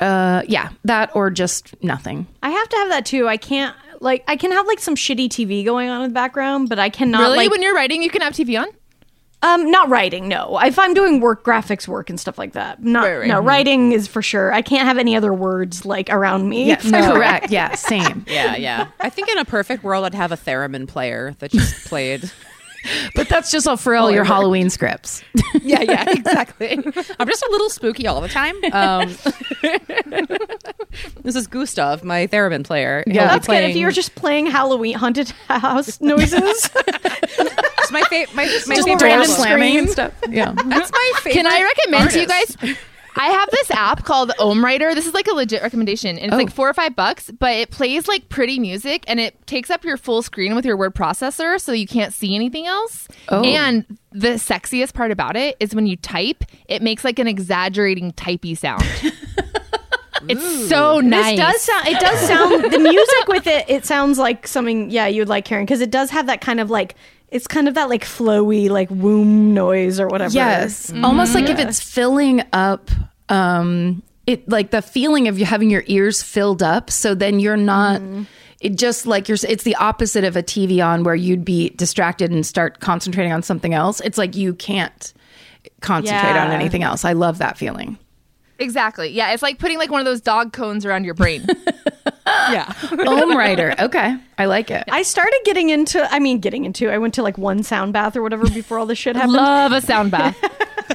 [0.00, 3.28] uh yeah that or just nothing I have to have that too.
[3.28, 6.68] I can't like I can have like some shitty TV going on in the background,
[6.68, 7.36] but I cannot really?
[7.38, 8.66] like when you're writing, you can have TV on?
[9.42, 10.26] um not writing.
[10.26, 12.82] No, if I'm doing work, graphics work and stuff like that.
[12.82, 13.28] Not Right, right.
[13.28, 14.52] no writing is for sure.
[14.52, 16.66] I can't have any other words like around me.
[16.66, 16.76] yeah
[17.12, 18.88] correct yeah same Yeah, yeah.
[19.00, 22.30] I think in a perfect world, I'd have a theremin player that just played.
[23.14, 25.22] But that's just all for all your Halloween scripts.
[25.62, 26.70] yeah, yeah, exactly.
[27.18, 28.56] I'm just a little spooky all the time.
[28.72, 29.16] Um,
[31.22, 33.02] this is Gustav, my theremin player.
[33.06, 33.64] He'll be That's good.
[33.64, 38.98] If you're just playing Halloween haunted house noises, it's my, fa- my, my Just favorite.
[38.98, 40.12] door random slamming and stuff.
[40.28, 40.52] Yeah.
[40.52, 41.32] That's my favorite.
[41.32, 42.76] Can I recommend to you guys?
[43.16, 44.94] I have this app called OmmWriter.
[44.94, 46.36] This is like a legit recommendation, and it's Oh.
[46.36, 49.84] like four or five bucks, but it plays like pretty music, and it takes up
[49.84, 53.06] your full screen with your word processor, so you can't see anything else.
[53.28, 53.42] Oh.
[53.44, 58.12] And the sexiest part about it is when you type, it makes like an exaggerating
[58.12, 58.84] typey sound.
[60.28, 61.36] it's so nice.
[61.38, 61.88] this does sound.
[61.88, 62.72] It does sound.
[62.72, 63.64] the music with it.
[63.68, 64.90] It sounds like something.
[64.90, 66.94] Yeah, you'd like hearing because it does have that kind of like.
[67.34, 70.32] It's kind of that like flowy like womb noise or whatever.
[70.32, 70.92] Yes.
[71.02, 72.90] Almost like if it's filling up
[73.28, 77.56] um it like the feeling of you having your ears filled up so then you're
[77.56, 78.00] not
[78.60, 82.30] it just like you're it's the opposite of a TV on where you'd be distracted
[82.30, 84.00] and start concentrating on something else.
[84.00, 85.12] It's like you can't
[85.80, 87.04] concentrate on anything else.
[87.04, 87.98] I love that feeling.
[88.58, 89.08] exactly.
[89.08, 91.46] Yeah, it's like putting like one of those dog cones around your brain.
[92.50, 92.64] Yeah.
[92.82, 93.78] OmmWriter.
[93.80, 94.16] Okay.
[94.38, 94.84] I like it.
[94.90, 96.02] I started getting into.
[96.12, 96.90] I mean, getting into.
[96.90, 99.32] I went to like one sound bath or whatever before all this shit happened.
[99.32, 100.36] Love a sound bath.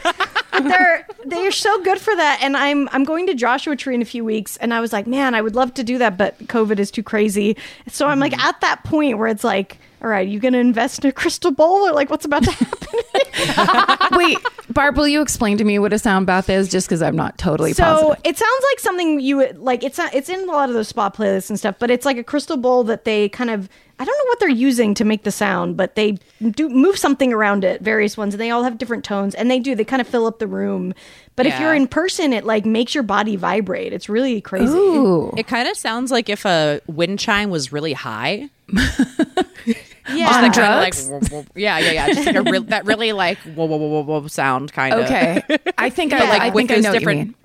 [0.64, 4.06] they're they're so good for that and i'm i'm going to joshua tree in a
[4.06, 6.80] few weeks and i was like man i would love to do that but covid
[6.80, 7.56] is too crazy
[7.88, 8.48] so i'm like mm-hmm.
[8.48, 11.88] at that point where it's like all right you gonna invest in a crystal bowl
[11.88, 12.78] or like what's about to happen
[14.18, 14.38] Wait,
[14.72, 17.38] Barb, will you explain to me what a sound bath is just cuz I'm not
[17.38, 18.18] totally so positive.
[18.24, 20.90] it sounds like something you would like it's not it's in a lot of those
[20.90, 24.06] spa playlists and stuff but it's like a crystal bowl that they kind of i
[24.06, 26.18] don't know what they're using to make the sound but they
[26.52, 29.60] do move something around it various ones and they all have different tones and they
[29.60, 30.94] do they kind of fill up the room
[31.36, 35.34] but if you're in person it like makes your body vibrate it's really crazy Ooh.
[35.38, 38.50] It kind of sounds like if a wind chime was really high.
[40.14, 41.10] yeah On Kinda drugs?
[41.10, 42.08] Like, whoa, whoa, yeah, yeah, yeah.
[42.14, 45.06] Just like a real, that really like whoa, whoa, whoa, whoa, whoa sound kind of.
[45.06, 45.42] Okay.
[45.78, 47.36] I think I, like I with think I those know what you different- mean.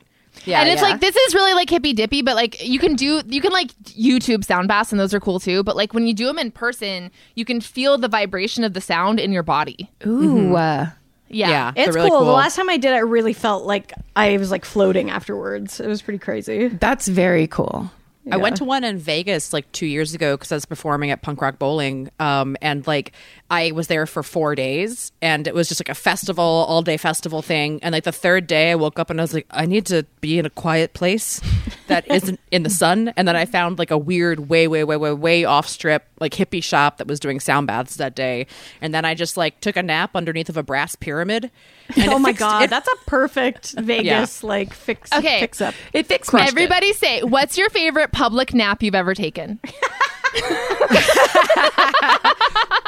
[0.46, 0.88] Yeah, and it's yeah.
[0.88, 3.68] like this is really like hippy dippy, but like you can do you can like
[3.84, 5.62] YouTube sound baths and those are cool too.
[5.62, 8.80] But like when you do them in person, you can feel the vibration of the
[8.80, 9.90] sound in your body.
[10.04, 10.56] Ooh.
[10.56, 10.88] Uh,
[11.28, 11.72] Yeah, Yeah.
[11.76, 12.24] It's really cool.
[12.24, 15.78] The last time I did it, I really felt like I was like floating afterwards.
[15.80, 16.66] It was pretty crazy.
[16.68, 17.90] that's very cool.
[18.30, 21.22] I went to one in Vegas like two years ago because I was performing at
[21.22, 22.10] Punk Rock Bowling.
[22.18, 23.12] Um, and like
[23.50, 26.96] I was there for four days and it was just like a festival, all day
[26.96, 27.80] festival thing.
[27.82, 30.04] And like the third day, I woke up and I was like, I need to
[30.20, 31.40] be in a quiet place
[31.88, 33.12] that isn't in the sun.
[33.16, 36.32] And then I found like a weird, way, way, way, way, way off strip, like
[36.32, 38.46] hippie shop that was doing sound baths that day.
[38.80, 41.50] And then I just like took a nap underneath of a brass pyramid.
[41.96, 45.40] And oh my fixed- god, it- that's a perfect Vegas like fix Okay.
[45.40, 45.74] fix up.
[45.92, 49.60] It fixed Everybody say, what's your favorite public nap you've ever taken?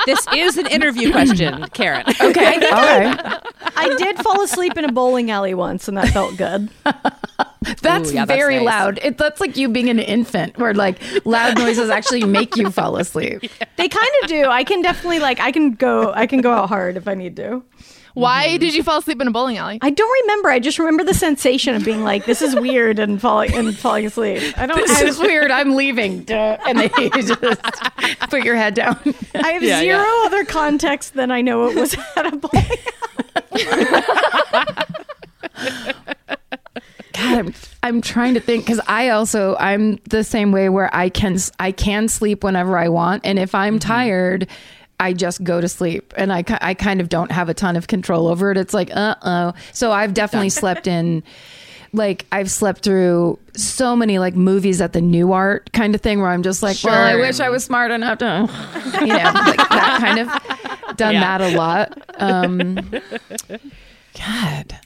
[0.06, 2.04] this is an interview question, Karen.
[2.20, 2.54] Okay.
[2.70, 3.42] All right.
[3.76, 6.68] I did fall asleep in a bowling alley once, and that felt good.
[7.82, 8.64] That's Ooh, yeah, that's very nice.
[8.64, 8.98] loud.
[9.02, 12.96] It, that's like you being an infant, where like loud noises actually make you fall
[12.96, 13.42] asleep.
[13.76, 14.46] They kind of do.
[14.46, 17.36] I can definitely like I can go I can go out hard if I need
[17.36, 17.62] to.
[18.16, 19.78] Why did you fall asleep in a bowling alley?
[19.82, 20.48] I don't remember.
[20.48, 24.06] I just remember the sensation of being like, "This is weird," and falling and falling
[24.06, 24.58] asleep.
[24.58, 24.78] I don't.
[24.78, 25.50] This I, is weird.
[25.50, 26.22] I'm leaving.
[26.24, 26.56] Duh.
[26.66, 27.38] And then you just
[28.30, 28.98] put your head down.
[29.34, 30.22] I have Yeah, zero yeah.
[30.24, 32.64] other context than I know it was at a bowling.
[33.54, 34.76] alley.
[37.12, 41.08] God, I'm, I'm trying to think because I also I'm the same way where I
[41.10, 43.88] can I can sleep whenever I want, and if I'm mm-hmm.
[43.88, 44.48] tired,
[44.98, 47.86] I just go to sleep, and I I kind of don't have a ton of
[47.86, 48.56] control over it.
[48.58, 49.52] It's like uh oh.
[49.72, 51.22] So I've definitely slept in.
[51.92, 56.28] Like I've slept through so many like movies at the Nuart kind of thing where
[56.28, 58.50] I'm just like, well, I wish I was smart enough to,
[59.00, 61.38] you know, like that kind of done Yeah.
[61.38, 61.98] that a lot.
[62.20, 62.74] Um,
[64.18, 64.78] God,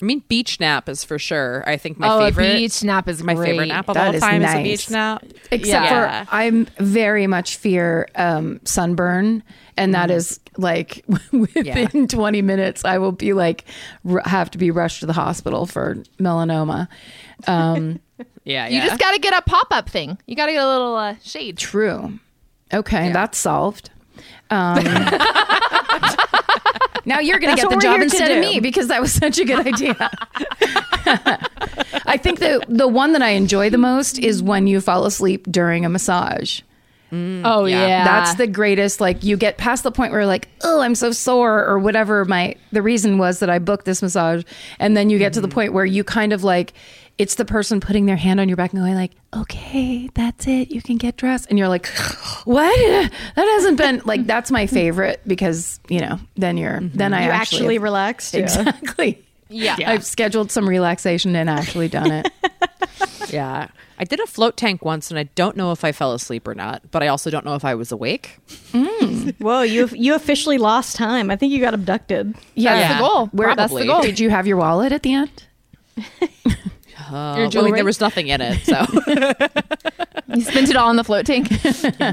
[0.00, 1.62] I mean, beach nap is for sure.
[1.66, 2.46] I think my oh, favorite.
[2.46, 3.50] a beach nap is my great.
[3.50, 5.22] favorite nap of That all is time is a beach nap.
[5.50, 6.24] except Yeah.
[6.24, 9.42] for I'm very much fear um, sunburn,
[9.76, 13.64] and that is like within 20 minutes, I will be like
[14.08, 16.88] r- have to be rushed to the hospital for melanoma.
[17.46, 18.00] Um,
[18.44, 20.16] Yeah, You just got to get a pop up thing.
[20.26, 21.58] You got to get a little uh, shade.
[21.58, 22.18] true.
[22.72, 23.90] Okay, that's solved.
[24.50, 24.76] Um,
[27.04, 29.44] now you're going to get the job instead of me because that was such a
[29.44, 29.94] good idea.
[32.06, 35.46] I think the the one that I enjoy the most is when you fall asleep
[35.50, 36.60] during a massage.
[37.10, 37.42] Mm.
[37.44, 37.86] Oh, yeah.
[37.86, 38.04] yeah.
[38.04, 39.00] That's the greatest.
[39.00, 42.24] Like you get past the point where you're like, oh, I'm so sore, or whatever.
[42.24, 44.44] My the reason was that I booked this massage,
[44.78, 45.54] and then you get to the mm-hmm.
[45.54, 46.72] point where you kind of like,
[47.18, 50.70] it's the person putting their hand on your back and going like, okay, that's it,
[50.70, 51.86] you can get dressed, and you're like,
[52.44, 52.70] what?
[53.36, 57.30] That hasn't been like that's my favorite because you know then you're then I You
[57.30, 58.34] actually, actually relaxed.
[58.34, 58.72] Yeah.
[59.50, 59.84] exactly.
[59.84, 59.90] Yeah.
[59.90, 62.32] I've scheduled some relaxation and actually done it.
[63.28, 63.68] Yeah.
[63.98, 66.54] I did a float tank once and I don't know if I fell asleep or
[66.54, 68.38] not, but I also don't know if I was awake.
[69.38, 71.30] Whoa, you you officially lost time.
[71.30, 72.34] I think you got abducted.
[72.56, 73.26] Yeah, That's the goal.
[73.26, 74.02] Where, That's the goal.
[74.02, 75.44] Did you have your wallet at the end?
[75.96, 76.02] Uh,
[77.10, 77.72] Your well, jewelry?
[77.72, 78.84] there was nothing in it, so
[80.34, 81.50] You spent it all on the float tank.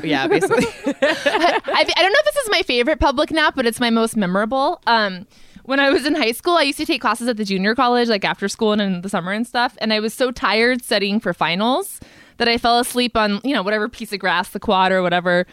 [0.03, 0.65] yeah, basically.
[0.85, 4.15] I, I don't know if this is my favorite public nap, but it's my most
[4.17, 4.81] memorable.
[4.87, 5.25] Um,
[5.67, 8.07] when I was in high school, I used to take classes at the junior college,
[8.07, 9.77] like after school and in the summer and stuff.
[9.79, 11.99] And I was so tired studying for finals
[12.37, 15.45] that I fell asleep on, you know, whatever piece of grass, the quad or whatever.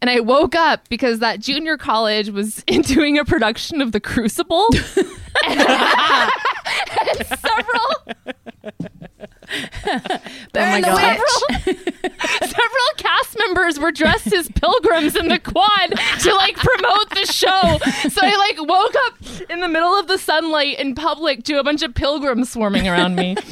[0.00, 4.66] And I woke up because that junior college was doing a production of The Crucible.
[5.46, 6.30] and
[7.26, 8.34] several
[10.52, 11.18] Oh my god!
[12.40, 15.90] several cast members were dressed as pilgrims in the quad
[16.20, 17.78] to like promote the show.
[18.08, 19.14] So I like woke up
[19.50, 23.16] in the middle of the sunlight in public to a bunch of pilgrims swarming around
[23.16, 23.34] me.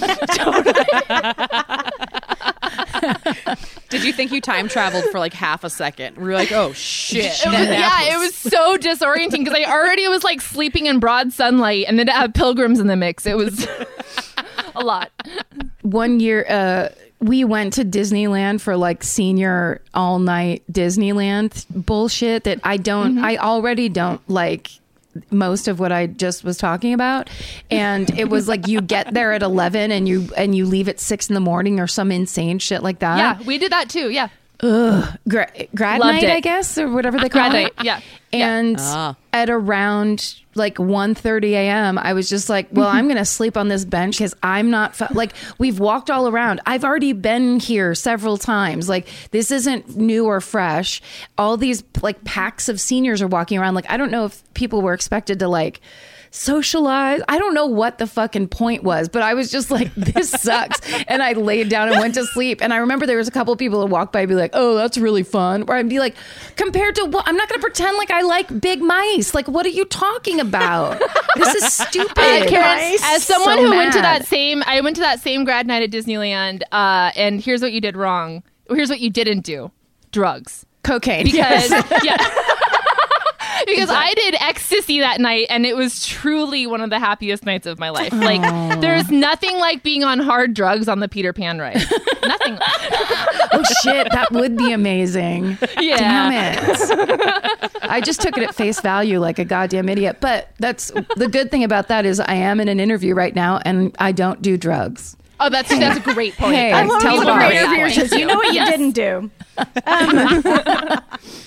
[3.88, 6.16] Did you think you time traveled for like half a second?
[6.16, 7.24] We were like, oh shit.
[7.24, 11.32] It was, yeah, it was so disorienting because I already was like sleeping in broad
[11.32, 13.26] sunlight and then to have pilgrims in the mix.
[13.26, 13.66] It was
[14.81, 15.11] a lot.
[15.83, 16.89] one year uh
[17.20, 23.37] we went to Disneyland for like senior all night Disneyland bullshit that I don't I
[23.39, 24.70] already don't like
[25.31, 27.29] most of what I just was talking about
[27.70, 31.01] and it was like you get there at 11 and you and you leave at
[31.01, 34.11] 6 in the morning or some insane shit like that Yeah, we did that too.
[34.11, 34.29] Yeah.
[34.61, 36.30] Gra- grad Loved night it.
[36.30, 37.76] I guess or whatever they call Grad it.
[37.76, 38.00] night, yeah.
[38.32, 39.14] and Ah.
[39.32, 43.84] at around like 1.30 a.m i was just like well i'm gonna sleep on this
[43.84, 46.61] bench because i'm not fe- like we've walked all around.
[46.66, 48.88] I've already been here several times.
[48.88, 51.00] Like this isn't new or fresh.
[51.36, 53.74] All these like packs of seniors are walking around.
[53.74, 55.80] Like i don't know if people were expected to like
[56.31, 57.20] socialize.
[57.29, 60.81] I don't know what the fucking point was, but I was just like, this sucks.
[61.09, 62.62] and I laid down and went to sleep.
[62.62, 64.51] And I remember there was a couple of people that walked by and be like,
[64.55, 65.64] oh, that's really fun.
[65.68, 66.14] Or I'd be like,
[66.57, 67.26] compared to what?
[67.29, 69.35] I'm not going to pretend like I like big mice.
[69.35, 71.01] Like, what are you talking about?
[71.37, 72.18] this is stupid.
[72.18, 73.01] Uh, Karen, Nice.
[73.05, 75.83] as someone So who went to that same, I went to that same grad night
[75.83, 78.43] at Disneyland, uh, and here's what you did wrong.
[78.70, 79.70] Here's what you didn't do:
[80.12, 80.66] drugs.
[80.83, 81.24] Cocaine.
[81.24, 81.70] Because
[82.05, 82.16] yeah.
[83.66, 87.66] Because I did ecstasy that night and it was truly one of the happiest nights
[87.66, 88.12] of my life.
[88.12, 91.76] Like there's nothing like being on hard drugs on the Peter Pan ride.
[92.26, 92.59] nothing.
[93.52, 95.59] oh shit, that would be amazing.
[95.80, 95.96] Yeah.
[95.98, 97.70] Damn it.
[97.82, 100.18] I just took it at face value like a goddamn idiot.
[100.20, 103.61] But that's the good thing about that is I am in an interview right now
[103.64, 105.16] and I don't do drugs.
[105.40, 106.56] Oh, that's that's a great point.
[106.56, 107.76] Hey, That's I tell a the great bar.
[107.76, 107.94] point.
[107.94, 108.70] Because you know what you Yes.
[108.70, 109.30] didn't do.
[109.86, 111.00] Um,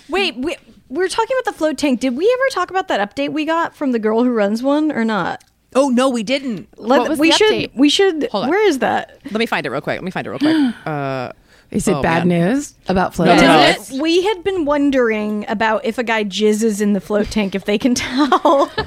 [0.09, 0.55] wait, we,
[0.91, 1.99] we were talking about the float tank.
[2.01, 4.91] Did we ever talk about that update we got from the girl who runs one
[4.91, 5.43] or not?
[5.73, 6.67] Oh no, we didn't.
[6.77, 7.51] Let, What was we the should.
[7.51, 7.71] update?
[7.75, 8.27] We should.
[8.31, 8.49] Hold on.
[8.49, 9.17] Where is that?
[9.25, 9.95] Let me find it real quick.
[9.95, 10.75] Let me find it real quick.
[10.85, 11.31] Uh,
[11.71, 12.49] Is it Oh, bad man.
[12.51, 13.37] news about floating?
[13.37, 13.59] No.
[13.61, 17.55] Is it's- We had been wondering about if a guy jizzes in the float tank,
[17.55, 18.69] if they can tell.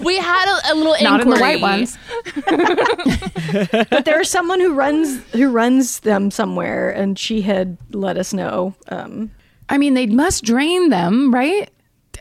[0.00, 1.60] We had a, a little Not in the inquiry.
[1.60, 1.96] white ones.
[3.90, 8.74] but there's someone who runs who runs them somewhere, and she had let us know.
[8.88, 9.30] Um,
[9.68, 11.70] I mean, they must drain them, right?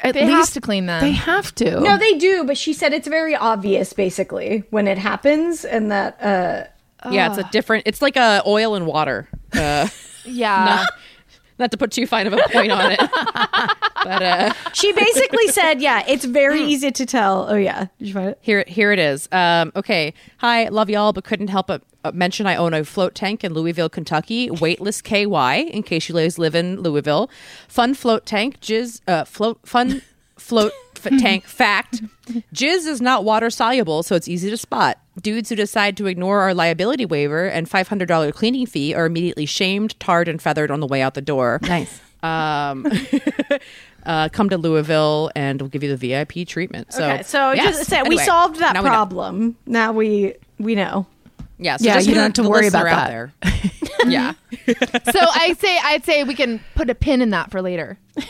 [0.01, 1.01] At They have to clean them.
[1.01, 1.79] They have to.
[1.79, 6.21] no, they do, but she said it's very obvious, basically, when it happens, and that.
[6.21, 7.83] Uh, yeah, it's a different.
[7.85, 9.27] It's like a oil and water.
[9.53, 9.87] Uh,
[10.25, 10.85] Yeah.
[11.59, 12.99] not to put too fine of a point on it,
[14.03, 18.13] but uh, she basically said, "Yeah, it's very easy to tell." Oh yeah, did you
[18.13, 18.37] find it?
[18.41, 19.27] here here it is.
[19.33, 23.16] Um, okay, hi, love y'all, but couldn't help but uh, mention I own a float
[23.16, 24.49] tank in Louisville, Kentucky.
[24.49, 27.30] Weightless KY, in case you ladies live in Louisville.
[27.68, 30.01] Fun float tank, jizz, uh, float, fun
[30.38, 31.45] float f- tank.
[31.45, 32.01] Fact:
[32.54, 34.99] Jizz is not water soluble, so it's easy to spot.
[35.22, 39.06] Dudes who decide to ignore our liability waiver and five hundred dollar cleaning fee are
[39.06, 41.60] immediately shamed, tarred, and feathered on the way out the door.
[41.62, 42.01] Nice.
[42.24, 42.88] Um,
[44.06, 46.93] uh, come to Louisville, and we'll give you the VIP treatment.
[46.93, 47.78] So, okay, so yes.
[47.78, 49.58] just say we solved that now we problem.
[49.66, 51.06] Now we we know.
[51.64, 53.51] Yeah, so Yeah, just you don't have to worry listener about out that.
[54.01, 54.05] there.
[54.11, 54.34] yeah,
[55.11, 57.97] so I say I'd say we can put a pin in that for later.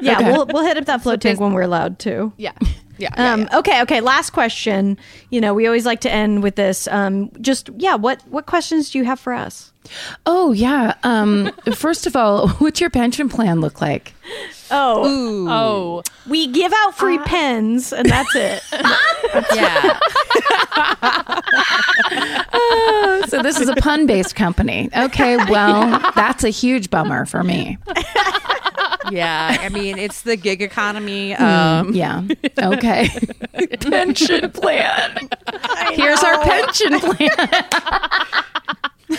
[0.00, 0.32] Yeah, Okay.
[0.32, 2.32] we'll we'll hit up that float tank when we're allowed to.
[2.36, 2.52] Yeah.
[2.98, 3.10] yeah.
[3.16, 4.00] yeah, Um, Okay, okay.
[4.00, 4.98] Last question.
[5.30, 6.88] You know, we always like to end with this.
[6.88, 9.69] Um, just yeah, what what questions do you have for us?
[10.26, 10.94] Oh yeah.
[11.02, 14.14] Um, first of all, what's your pension plan look like?
[14.70, 16.02] Oh, Oh.
[16.28, 18.62] we give out free pens, and that's it.
[19.54, 19.98] yeah.
[23.26, 24.88] So this is a pun-based company.
[24.96, 27.78] Okay, well, that's a huge bummer for me.
[29.10, 29.56] yeah.
[29.60, 31.34] I mean, it's the gig economy.
[31.34, 32.22] Um, Yeah.
[32.58, 33.08] Okay.
[33.80, 35.28] pension plan.
[35.92, 37.48] Here's our pension plan.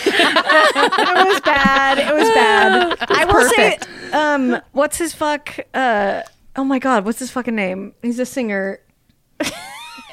[0.06, 1.98] it was bad.
[1.98, 2.96] It was bad.
[3.08, 3.84] I will perfect.
[3.84, 5.58] say, um, what's his fuck?
[5.72, 6.22] Uh,
[6.56, 7.94] oh my god, what's his fucking name?
[8.02, 8.80] He's a singer.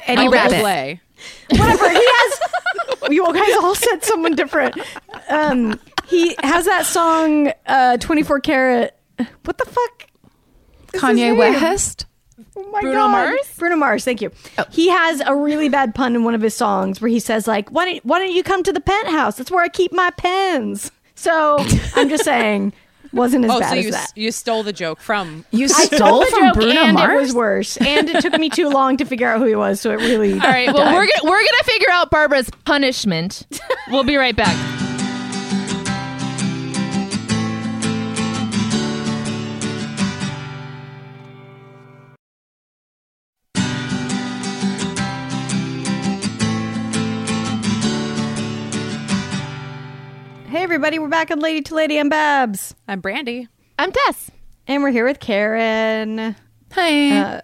[0.06, 0.56] Eddie Michael Rabbit.
[0.56, 1.00] Bublé.
[1.58, 1.90] Whatever.
[1.90, 2.40] He has.
[3.10, 4.76] You guys all said someone different.
[5.28, 8.96] Um, he has that song, uh, "24 Karat."
[9.44, 10.06] What the fuck?
[10.92, 11.36] Kanye?
[11.36, 12.06] West.
[12.62, 13.08] Oh my Bruno God.
[13.10, 13.54] Mars?
[13.58, 14.30] Bruno Mars, thank you.
[14.58, 14.64] Oh.
[14.70, 17.68] He has a really bad pun in one of his songs where he says like,
[17.70, 19.36] "Why don't Why don't you come to the penthouse?
[19.36, 21.56] That's where I keep my pens." So
[21.96, 22.72] I'm just saying,
[23.12, 24.12] wasn't as Oh, bad so as you that.
[24.14, 27.12] you stole the joke from You stole from Bruno and Mars.
[27.12, 29.80] it was worse, and it took me too long to figure out who he was.
[29.80, 30.32] So it really.
[30.34, 30.72] All right.
[30.72, 33.46] Well, we're gonna we're gonna figure out Barbara's punishment.
[33.90, 34.69] We'll be right back.
[50.80, 53.46] Everybody, we're back on Lady to Lady and Babs, I'm Brandy.
[53.78, 54.30] I'm Tess.
[54.66, 56.34] and we're here with Karen.
[56.72, 57.18] Hi.
[57.18, 57.40] Uh,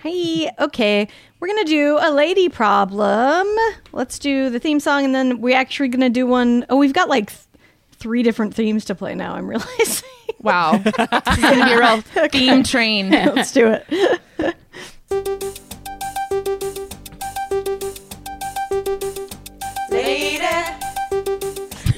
[0.00, 1.08] Hey, okay,
[1.40, 3.48] we're gonna do a lady problem.
[3.90, 7.08] Let's do the theme song, and then we're actually gonna do one oh we've got
[7.08, 7.40] like th-
[7.94, 9.34] three different themes to play now.
[9.34, 10.08] I'm realizing.
[10.40, 10.76] Wow.
[10.84, 12.00] this is gonna be a real
[12.30, 13.10] theme train.
[13.10, 15.57] Let's do it.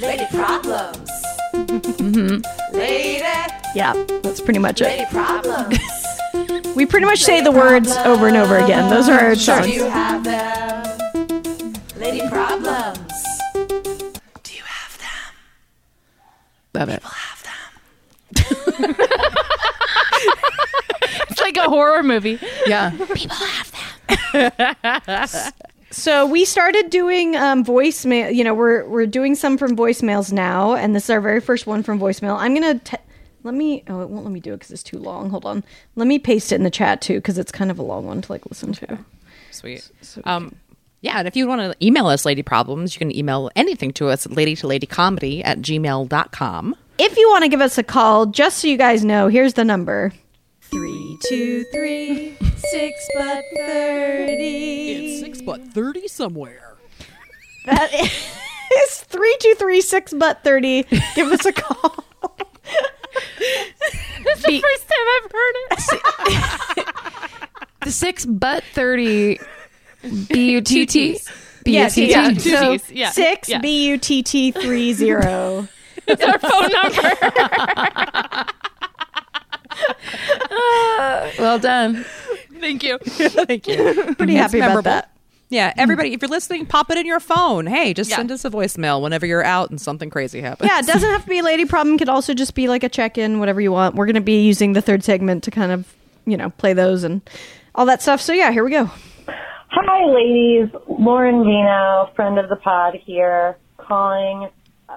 [0.01, 1.11] Lady problems.
[1.55, 2.45] Mhm.
[2.73, 3.23] Lady,
[3.75, 3.93] Yeah,
[4.23, 4.85] that's pretty much it.
[4.85, 5.79] lady problems.
[6.77, 8.89] We pretty much say the words over and over again.
[8.89, 9.67] Those are our songs.
[9.67, 11.75] Do you have them?
[11.97, 13.13] Lady problems.
[14.45, 15.35] Do you have them?
[16.73, 17.03] Love it.
[17.03, 18.95] People have them.
[21.31, 22.39] It's like a horror movie.
[22.67, 22.91] Yeah.
[23.15, 23.73] People have
[24.33, 25.53] them.
[25.93, 28.35] So we started doing um, voicemail.
[28.35, 31.67] You know, we're we're doing some from voicemails now, and this is our very first
[31.67, 32.37] one from voicemail.
[32.39, 32.81] I'm gonna
[33.43, 33.83] let me.
[33.89, 35.31] Oh, it won't let me do it because it's too long.
[35.31, 35.65] Hold on.
[35.97, 38.23] Let me paste it in the chat too because it's kind of a long one
[38.23, 38.99] to like listen to.
[39.51, 39.91] Sweet.
[40.25, 40.55] Um,
[41.01, 44.09] yeah, and if you want to email us Lady Problems, you can email anything to
[44.09, 46.77] us lady to lady comedy at gmail.com.
[46.99, 49.65] If you want to give us a call, just so you guys know, here's the
[49.65, 50.13] number.
[51.17, 54.93] Three, two, three, six but thirty.
[55.15, 56.77] It's six but 30 somewhere.
[57.67, 57.93] That
[58.73, 60.85] is three, two, three, six but thirty.
[61.15, 62.05] Give us a call.
[63.43, 65.55] It's the first time I've heard
[66.79, 66.87] it.
[67.83, 69.41] The six but thirty
[70.29, 71.19] B U T T.
[71.65, 72.29] B U Yes, T yeah.
[72.31, 73.59] Two So Ts, yeah, six yeah.
[73.59, 75.67] B U T T three zero.
[76.07, 78.45] It's our phone number.
[81.39, 82.05] Well done.
[82.59, 82.99] Thank you.
[83.05, 84.15] Thank you.
[84.17, 85.13] Pretty happy about that.
[85.49, 85.75] Yeah, mm.
[85.79, 87.67] everybody, if you're listening, pop it in your phone.
[87.67, 88.17] Hey, just Yeah.
[88.17, 90.71] send us a voicemail whenever you're out and something crazy happens.
[90.71, 91.97] Yeah, it doesn't have to be a lady problem.
[91.97, 93.97] It Could also just be like a check in, whatever you want.
[93.97, 95.93] We're going to be using the third segment to kind of,
[96.25, 97.21] you know, play those and
[97.75, 98.21] all that stuff.
[98.21, 98.91] So yeah, here we go.
[99.73, 100.69] Hi, ladies.
[100.89, 104.49] Lauren Vino, friend of the pod here, calling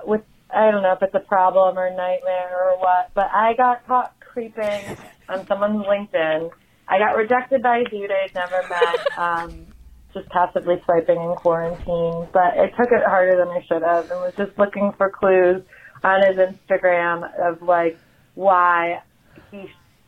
[0.06, 0.22] with,
[0.56, 4.14] I don't know if it's a problem or nightmare or what, but I got caught
[4.20, 4.98] creeping
[5.30, 6.50] on someone's LinkedIn.
[6.88, 9.66] I got rejected by a dude I'd never met, um,
[10.14, 14.20] just passively swiping in quarantine, but I took it harder than I should have and
[14.20, 15.64] was just looking for clues
[16.04, 17.98] on his Instagram of like
[18.36, 19.02] why
[19.52, 19.66] he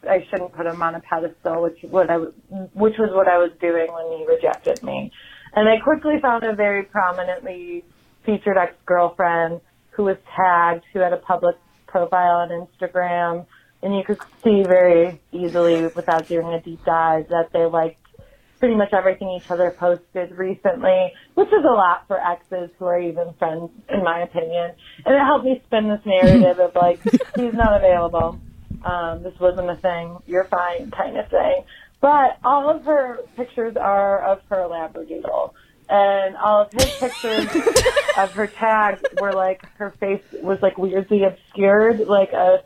[0.07, 2.33] I shouldn't put him on a pedestal, which what I w-
[2.73, 5.11] which was what I was doing when he rejected me.
[5.55, 7.83] And I quickly found a very prominently
[8.25, 9.61] featured ex girlfriend
[9.91, 11.55] who was tagged, who had a public
[11.87, 13.45] profile on Instagram,
[13.81, 17.99] and you could see very easily without doing a deep dive that they liked
[18.59, 22.99] pretty much everything each other posted recently, which is a lot for exes who are
[22.99, 24.71] even friends, in my opinion.
[25.05, 26.99] And it helped me spin this narrative of like,
[27.35, 28.39] he's not available.
[28.83, 30.17] Um, this wasn't a thing.
[30.25, 31.63] You're fine, kind of thing.
[32.01, 35.53] But all of her pictures are of her labradoodle.
[35.87, 37.47] And all of his pictures
[38.17, 42.63] of her tags were like, her face was like weirdly obscured, like a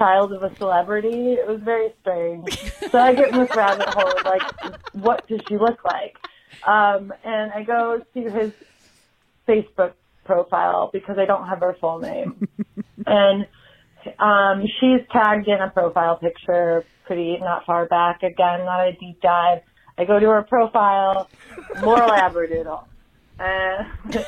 [0.00, 1.34] child of a celebrity.
[1.34, 2.58] It was very strange.
[2.90, 4.42] So I get in this rabbit hole of like,
[4.94, 6.16] what does she look like?
[6.66, 8.52] Um, and I go to his
[9.46, 9.92] Facebook
[10.24, 12.48] profile because I don't have her full name.
[13.06, 13.46] and
[14.18, 18.22] um, she's tagged in a profile picture pretty not far back.
[18.22, 19.60] Again, not a deep dive.
[19.98, 21.28] I go to her profile,
[21.82, 22.84] more labradoodle.
[23.38, 23.84] Uh,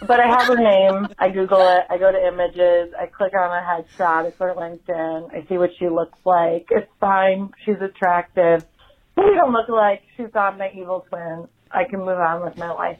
[0.00, 1.08] but I have her name.
[1.18, 1.84] I Google it.
[1.90, 2.94] I go to images.
[2.98, 4.26] I click on a headshot.
[4.26, 5.34] It's her LinkedIn.
[5.34, 6.68] I see what she looks like.
[6.70, 7.52] It's fine.
[7.64, 8.64] She's attractive.
[9.16, 10.02] We don't look alike.
[10.16, 11.48] She's not my evil twin.
[11.70, 12.98] I can move on with my life.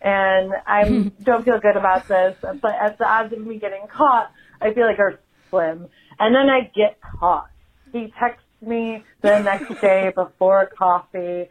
[0.00, 4.30] And I don't feel good about this, but at the odds of me getting caught,
[4.60, 5.20] I feel like are
[5.50, 5.88] slim.
[6.18, 7.50] And then I get caught.
[7.92, 11.48] He texts me the next day before coffee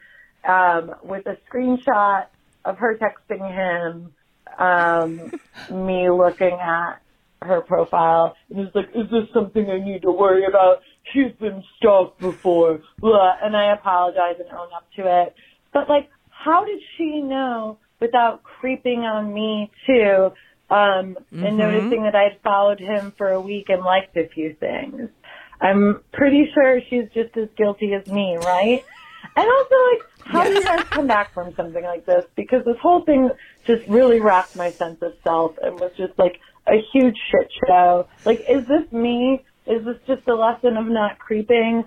[0.48, 2.26] um, with a screenshot
[2.66, 4.14] of her texting him,
[4.62, 5.32] um,
[5.72, 7.02] me looking at
[7.42, 8.36] her profile.
[8.50, 10.82] And he's like, is this something I need to worry about?
[11.12, 12.82] She's been stalked before.
[13.00, 13.38] Blah.
[13.42, 15.36] And I apologize and own up to it.
[15.74, 20.32] But like, how did she know without creeping on me too?
[20.70, 25.10] Um, and noticing that I'd followed him for a week and liked a few things.
[25.60, 28.86] I'm pretty sure she's just as guilty as me, right?
[29.36, 32.26] And also, like, how do you guys come back from something like this?
[32.36, 33.30] Because this whole thing
[33.66, 38.08] just really rocked my sense of self and was just like a huge shit show.
[38.26, 39.44] Like, is this me?
[39.68, 41.84] Is this just a lesson of not creeping?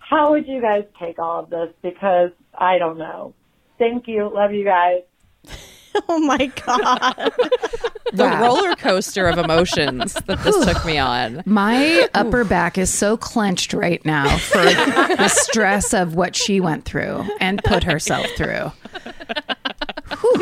[0.00, 1.70] How would you guys take all of this?
[1.82, 3.34] Because I don't know.
[3.78, 4.30] Thank you.
[4.32, 5.02] Love you guys.
[6.10, 7.32] Oh my god.
[8.12, 11.42] The roller coaster of emotions that this took me on.
[11.46, 16.84] My upper back is so clenched right now for the stress of what she went
[16.84, 18.72] through and put herself through.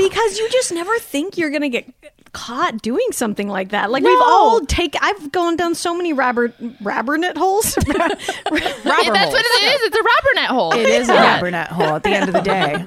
[0.08, 1.92] Because you just never think you're gonna get
[2.34, 3.90] caught doing something like that.
[3.90, 4.94] Like we've all take.
[5.00, 6.48] I've gone down so many rabber
[6.82, 7.76] rabbernet holes.
[7.86, 9.32] Robber That's holes.
[9.32, 9.82] what it is.
[9.82, 10.74] It's a rubber net hole.
[10.74, 12.84] It is a rubber net hole at the end of the day.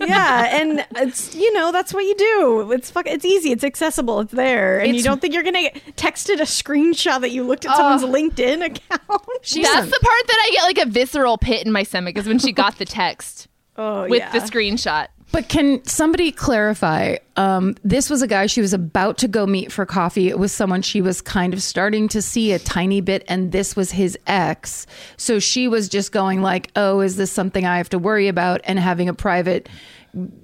[0.00, 2.72] yeah, and it's you know that's what you do.
[2.72, 3.06] It's fuck.
[3.06, 3.52] It's easy.
[3.52, 4.20] It's accessible.
[4.20, 7.66] It's there, and you don't think you're gonna get texted a screenshot that you looked
[7.66, 7.98] at oh.
[7.98, 9.00] someone's LinkedIn account.
[9.08, 12.38] That's the part that I get like a visceral pit in my stomach is when
[12.38, 14.32] she got the text oh with yeah.
[14.32, 15.08] the screenshot.
[15.34, 17.16] But can somebody clarify?
[17.34, 20.28] Um, this was a guy she was about to go meet for coffee.
[20.28, 23.74] It was someone she was kind of starting to see a tiny bit, and this
[23.74, 24.86] was his ex.
[25.16, 28.60] So she was just going like, "Oh, is this something I have to worry about?"
[28.62, 29.68] And having a private,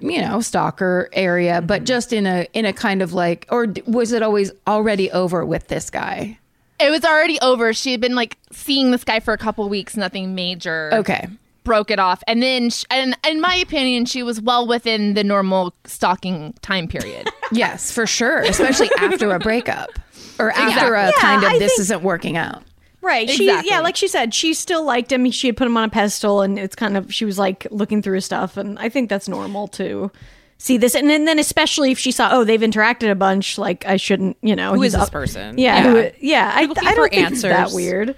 [0.01, 4.11] you know, stalker area, but just in a in a kind of like, or was
[4.11, 6.37] it always already over with this guy?
[6.81, 7.71] It was already over.
[7.71, 10.89] She had been like seeing this guy for a couple weeks, nothing major.
[10.93, 11.29] Okay.
[11.63, 12.23] Broke it off.
[12.27, 16.87] And then, sh- and in my opinion, she was well within the normal stalking time
[16.87, 17.29] period.
[17.53, 19.89] Yes, for sure, especially after a breakup
[20.39, 22.63] or after a Yeah, kind of I this think- isn't working out.
[23.01, 23.29] Right.
[23.29, 23.69] She Exactly.
[23.71, 25.29] yeah, like she said, she still liked him.
[25.31, 28.01] She had put him on a pedestal and it's kind of she was like looking
[28.01, 30.11] through his stuff and I think that's normal to
[30.59, 33.85] see this and then, then especially if she saw oh they've interacted a bunch like
[33.85, 35.57] I shouldn't you know Who he's is this up- person?
[35.57, 35.91] yeah Yeah.
[35.91, 38.15] who- yeah I, I for don't think it's that weird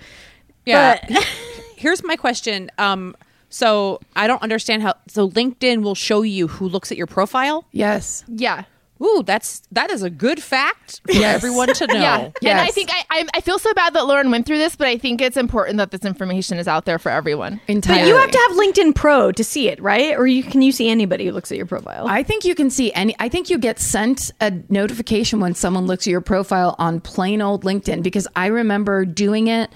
[0.66, 1.00] Yeah.
[1.10, 1.24] But-
[1.78, 2.70] Here's my question.
[2.78, 3.16] Um,
[3.54, 4.96] so I don't understand how.
[5.08, 7.66] So LinkedIn will show you who looks at your profile.
[7.72, 8.24] Yes.
[8.28, 8.64] yeah.
[9.04, 11.36] Ooh, that's that is a good fact for Yes.
[11.36, 11.94] everyone to know.
[12.42, 12.52] Yeah.
[12.52, 14.88] And I think I, I, I feel so bad that Lauren went through this, but
[14.88, 17.60] I think it's important that this information is out there for everyone.
[17.68, 18.02] Entirely.
[18.04, 20.72] but you have to have LinkedIn Pro to see it right or you can you
[20.72, 23.16] see anybody who looks at your profile I think you can see any.
[23.20, 27.42] I think you get sent a notification when someone looks at your profile on plain
[27.42, 29.70] old LinkedIn because I remember doing it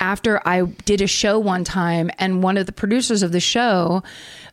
[0.00, 4.02] after I did a show one time, and one of the producers of the show,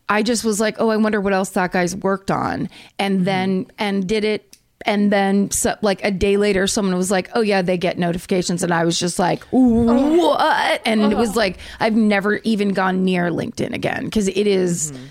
[0.10, 3.24] I just was like, "Oh, I wonder what else that guy's worked on," and mm-hmm.
[3.26, 4.46] then and did it.
[4.86, 8.64] And then, so, like a day later, someone was like, "Oh yeah, they get notifications,"
[8.64, 10.18] and I was just like, oh.
[10.18, 11.40] "What?" And it was oh.
[11.40, 15.06] like I've never even gone near LinkedIn again because it is- mm-hmm.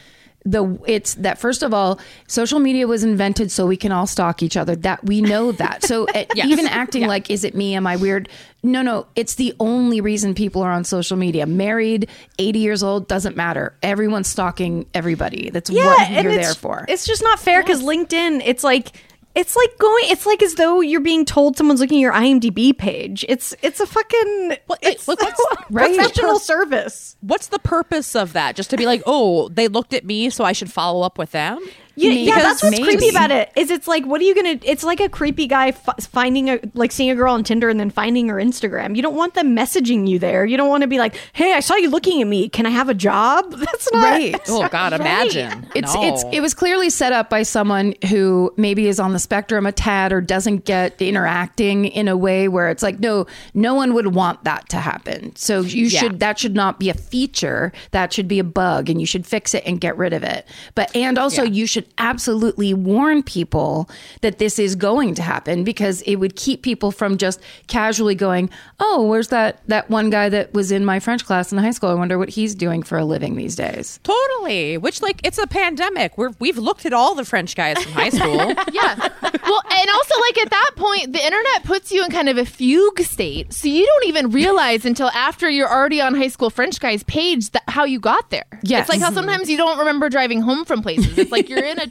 [0.51, 4.42] The it's that first of all social media was invented so we can all stalk
[4.42, 4.74] each other.
[4.76, 5.84] That we know that.
[5.84, 7.74] So uh, even acting like is it me?
[7.74, 8.28] Am i weird?
[8.62, 9.07] No no.
[9.14, 11.46] It's the only reason people are on social media.
[11.46, 13.74] Married 80 years old doesn't matter.
[13.82, 15.51] Everyone's stalking everybody.
[15.51, 16.84] That's what and you're there for.
[16.88, 18.92] It's just not fair because LinkedIn, it's like
[19.39, 20.05] it's like going.
[20.09, 23.24] It's like as though you're being told someone's looking at your IMDb page.
[23.28, 25.95] It's it's a fucking it's look, what's- right?
[25.97, 27.16] professional service.
[27.20, 28.57] What's the purpose of that?
[28.57, 31.30] Just to be like, oh, they looked at me, so I should follow up with
[31.30, 31.61] them.
[31.99, 32.20] Yeah, Maybe.
[32.22, 32.84] yeah, that's what's Maybe.
[32.96, 33.51] creepy about it.
[33.57, 34.59] Is it's like, what are you gonna?
[34.62, 37.80] It's like a creepy guy f- finding a like seeing a girl on Tinder and
[37.80, 38.94] then finding her Instagram.
[38.96, 40.44] You don't want them messaging you there.
[40.44, 42.49] You don't want to be like, hey, I saw you looking at me.
[42.49, 43.51] Can I have a job?
[43.59, 44.40] That's not Right.
[44.49, 45.66] Oh God, imagine.
[45.74, 46.03] It's No.
[46.05, 49.72] it's it was clearly set up by someone who maybe is on the spectrum a
[49.72, 54.14] tad or doesn't get interacting in a way where it's like no no one would
[54.14, 55.34] want that to happen.
[55.36, 56.01] So you Yeah.
[56.01, 57.72] should that should not be a feature.
[57.90, 60.46] That should be a bug and you should fix it and get rid of it.
[60.74, 61.51] But and also Yeah.
[61.51, 63.89] you should absolutely warn people
[64.20, 68.51] that this is going to happen because it would keep people from just casually going,
[68.80, 71.91] "Oh, where's that that one guy that was in my French class in high school?
[71.91, 74.76] I wonder what he's doing for a living these days." Totally.
[74.78, 76.16] Which, like, it's a pandemic.
[76.18, 78.55] We're we've looked at all the French guys from high school.
[78.70, 78.97] Yeah.
[79.22, 82.45] well, and also like at that point, the internet puts you in kind of a
[82.45, 86.78] fugue state, so you don't even realize until after you're already on high school French
[86.80, 88.45] guy's page that how you got there.
[88.62, 88.82] Yes.
[88.82, 91.16] It's like how sometimes you don't remember driving home from places.
[91.18, 91.91] It's like you're in a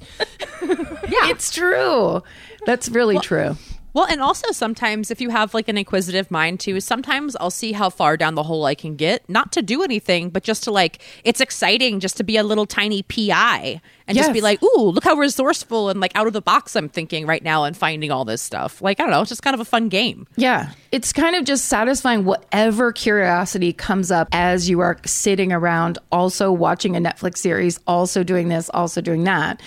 [1.09, 1.29] yeah.
[1.29, 2.23] It's true.
[2.65, 3.55] That's really true.
[3.97, 7.71] Well, and also sometimes if you have like an inquisitive mind too, sometimes I'll see
[7.71, 10.71] how far down the hole I can get, not to do anything, but just to
[10.71, 14.91] like it's exciting just to be a little tiny PI and just be like, "Ooh,
[14.91, 18.11] look how resourceful and like out of the box I'm thinking right now and finding
[18.11, 20.27] all this stuff." Like, I don't know, it's just kind of a fun game.
[20.35, 20.69] Yeah.
[20.91, 26.51] It's kind of just satisfying whatever curiosity comes up as you are sitting around, also
[26.51, 29.59] watching a Netflix series, also doing this, also doing that.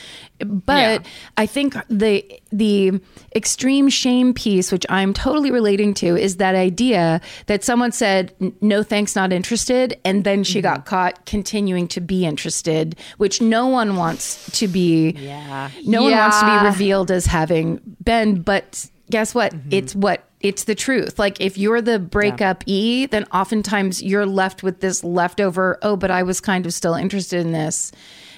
[0.45, 1.09] But Yeah.
[1.36, 3.01] I think the the
[3.34, 8.82] extreme shame piece, which I'm totally relating to, is that idea that someone said, "No
[8.82, 13.97] thanks, not interested," and then she got caught continuing to be interested, which no one
[13.97, 15.11] wants to be.
[15.18, 15.70] Yeah.
[15.84, 19.53] No one wants to be revealed as having been, but guess what?
[19.53, 19.68] Mm-hmm.
[19.72, 21.18] It's what it's the truth.
[21.18, 26.11] Like if you're the breakup E, then oftentimes you're left with this leftover, oh, but
[26.11, 27.93] I was kind of still interested in this.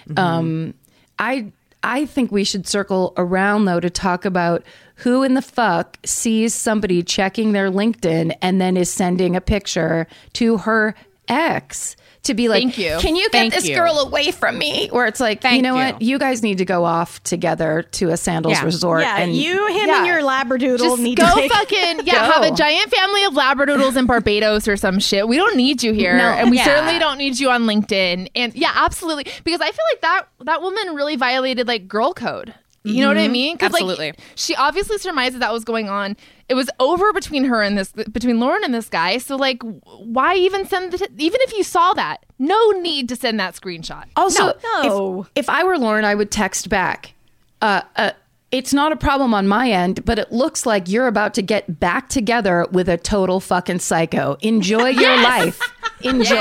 [0.08, 0.18] Mm-hmm.
[0.18, 0.74] Um
[1.18, 1.52] I
[1.82, 4.62] I think we should circle around though to talk about
[4.96, 10.06] who in the fuck sees somebody checking their LinkedIn and then is sending a picture
[10.34, 10.94] to her
[11.28, 12.96] ex to be like, Thank you.
[13.00, 13.74] can you get Thank this you.
[13.74, 14.88] girl away from me?
[14.92, 15.92] Where it's like, you know you.
[15.92, 16.02] what?
[16.02, 18.64] You guys need to go off together to a sandals Yeah.
[18.64, 19.02] resort.
[19.02, 19.98] Yeah, and you, him, Yeah.
[19.98, 21.52] and your labradoodle just need go to take.
[21.52, 22.32] fucking yeah, Go.
[22.32, 25.26] have a giant family of labradoodles in Barbados or some shit.
[25.26, 26.24] We don't need you here, No.
[26.28, 26.64] and we Yeah.
[26.64, 28.28] certainly don't need you on LinkedIn.
[28.36, 32.54] And yeah, absolutely, because I feel like that that woman really violated like girl code.
[32.84, 33.56] You know what I mean?
[33.58, 34.12] 'Cause, like, Absolutely.
[34.34, 36.16] she obviously surmised that, that was going on.
[36.48, 39.18] It was over between her and this, between Lauren and this guy.
[39.18, 43.38] So, like, why even send the, even if you saw that, no need to send
[43.38, 44.04] that screenshot.
[44.16, 44.54] Also, No.
[44.82, 45.26] no.
[45.36, 47.14] If, if I were Lauren, I would text back.
[47.60, 48.10] Uh, uh,
[48.50, 51.78] it's not a problem on my end, but it looks like you're about to get
[51.80, 54.36] back together with a total fucking psycho.
[54.42, 55.60] Enjoy your life.
[56.02, 56.34] Enjoy.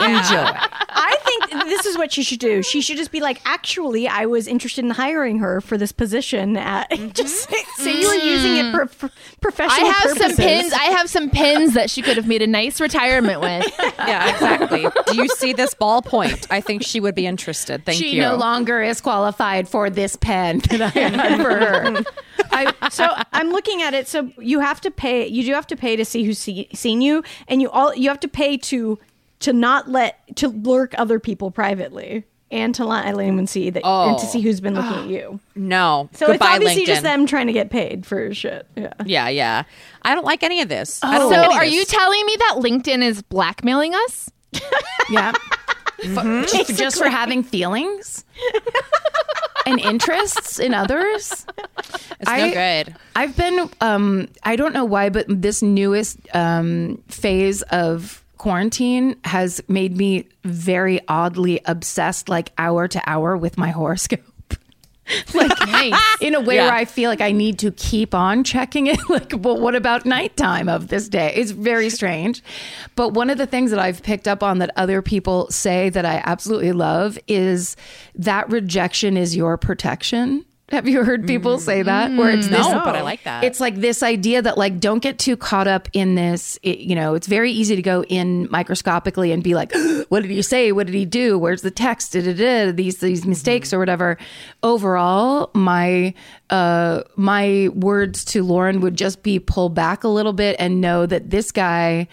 [0.00, 0.44] Enjoy.
[0.90, 2.62] I think this is what she should do.
[2.62, 6.56] She should just be like, actually, I was interested in hiring her for this position.
[6.56, 7.10] At mm-hmm.
[7.10, 9.10] just say, say you were using it for, for
[9.58, 10.36] I have purposes.
[10.36, 10.72] some pins.
[10.72, 13.66] I have some pins that she could have made a nice retirement with.
[13.98, 14.86] Yeah, exactly.
[15.06, 16.46] Do you see this ballpoint?
[16.50, 17.84] I think she would be interested.
[17.84, 18.10] Thank she you.
[18.12, 22.04] She no longer is qualified for this pen that I had for her.
[22.50, 24.08] I, so I'm looking at it.
[24.08, 25.26] So you have to pay.
[25.26, 28.08] You do have to pay to see who's see, seen you, and you all you
[28.08, 28.98] have to pay to
[29.40, 33.84] to not let to lurk other people privately, and to not let anyone see that,
[33.84, 35.40] and to see who's been looking at you.
[35.54, 36.08] no.
[36.12, 36.86] So it's obviously LinkedIn.
[36.86, 38.66] just them trying to get paid for shit.
[38.76, 38.92] Yeah.
[39.04, 39.62] Yeah, yeah.
[40.02, 41.00] I don't like any of this.
[41.02, 41.74] I So, don't like any are this.
[41.74, 44.30] you telling me that LinkedIn is blackmailing us?
[45.10, 45.32] Yeah.
[46.04, 48.24] F- just, just for having feelings
[49.66, 51.44] and interests in others.
[52.20, 52.94] It's no good.
[53.16, 59.60] I've been, um, I don't know why, but this newest um, phase of quarantine has
[59.68, 64.20] made me very oddly obsessed, like hour to hour, with my horoscope.
[65.34, 65.50] like
[66.20, 66.64] in a way Yeah.
[66.66, 68.98] where I feel like I need to keep on checking it.
[69.08, 71.32] Like, well, what about nighttime of this day?
[71.34, 72.42] It's very strange.
[72.94, 76.04] But one of the things that I've picked up on that other people say that
[76.04, 77.74] I absolutely love is
[78.16, 80.44] that rejection is your protection.
[80.70, 82.12] Have you heard people say that?
[82.12, 83.42] Where it's this, No, but I like that.
[83.42, 86.58] It's like this idea that like don't get too caught up in this.
[86.62, 89.72] It, you know, it's very easy to go in microscopically and be like,
[90.10, 90.72] "What did he say?
[90.72, 91.38] What did he do?
[91.38, 92.12] Where's the text?
[92.12, 94.18] Da, da, da, these these mistakes or whatever."
[94.62, 96.12] Overall, my
[96.50, 101.06] uh my words to Lauren would just be pull back a little bit and know
[101.06, 102.08] that this guy,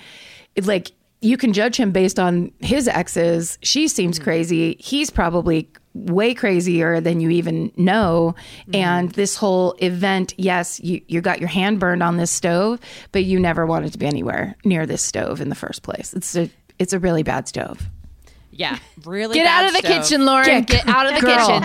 [0.61, 0.91] like.
[1.21, 3.57] You can judge him based on his exes.
[3.63, 4.75] She seems crazy.
[4.79, 8.35] He's probably way crazier than you even know.
[8.61, 8.75] Mm-hmm.
[8.75, 12.79] And this whole event, yes, you, you got your hand burned on this stove,
[13.11, 16.13] but you never wanted to be anywhere near this stove in the first place.
[16.13, 17.81] It's a it's a really bad stove.
[18.51, 19.33] Yeah, really.
[19.35, 20.03] Get out of the stove.
[20.03, 20.47] kitchen, Lauren.
[20.47, 21.61] Yeah, Get out of the girl.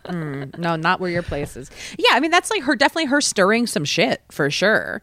[0.00, 0.50] kitchen.
[0.58, 1.70] No, not where your place is.
[1.98, 5.02] Yeah, I mean that's like her definitely her stirring some shit for sure.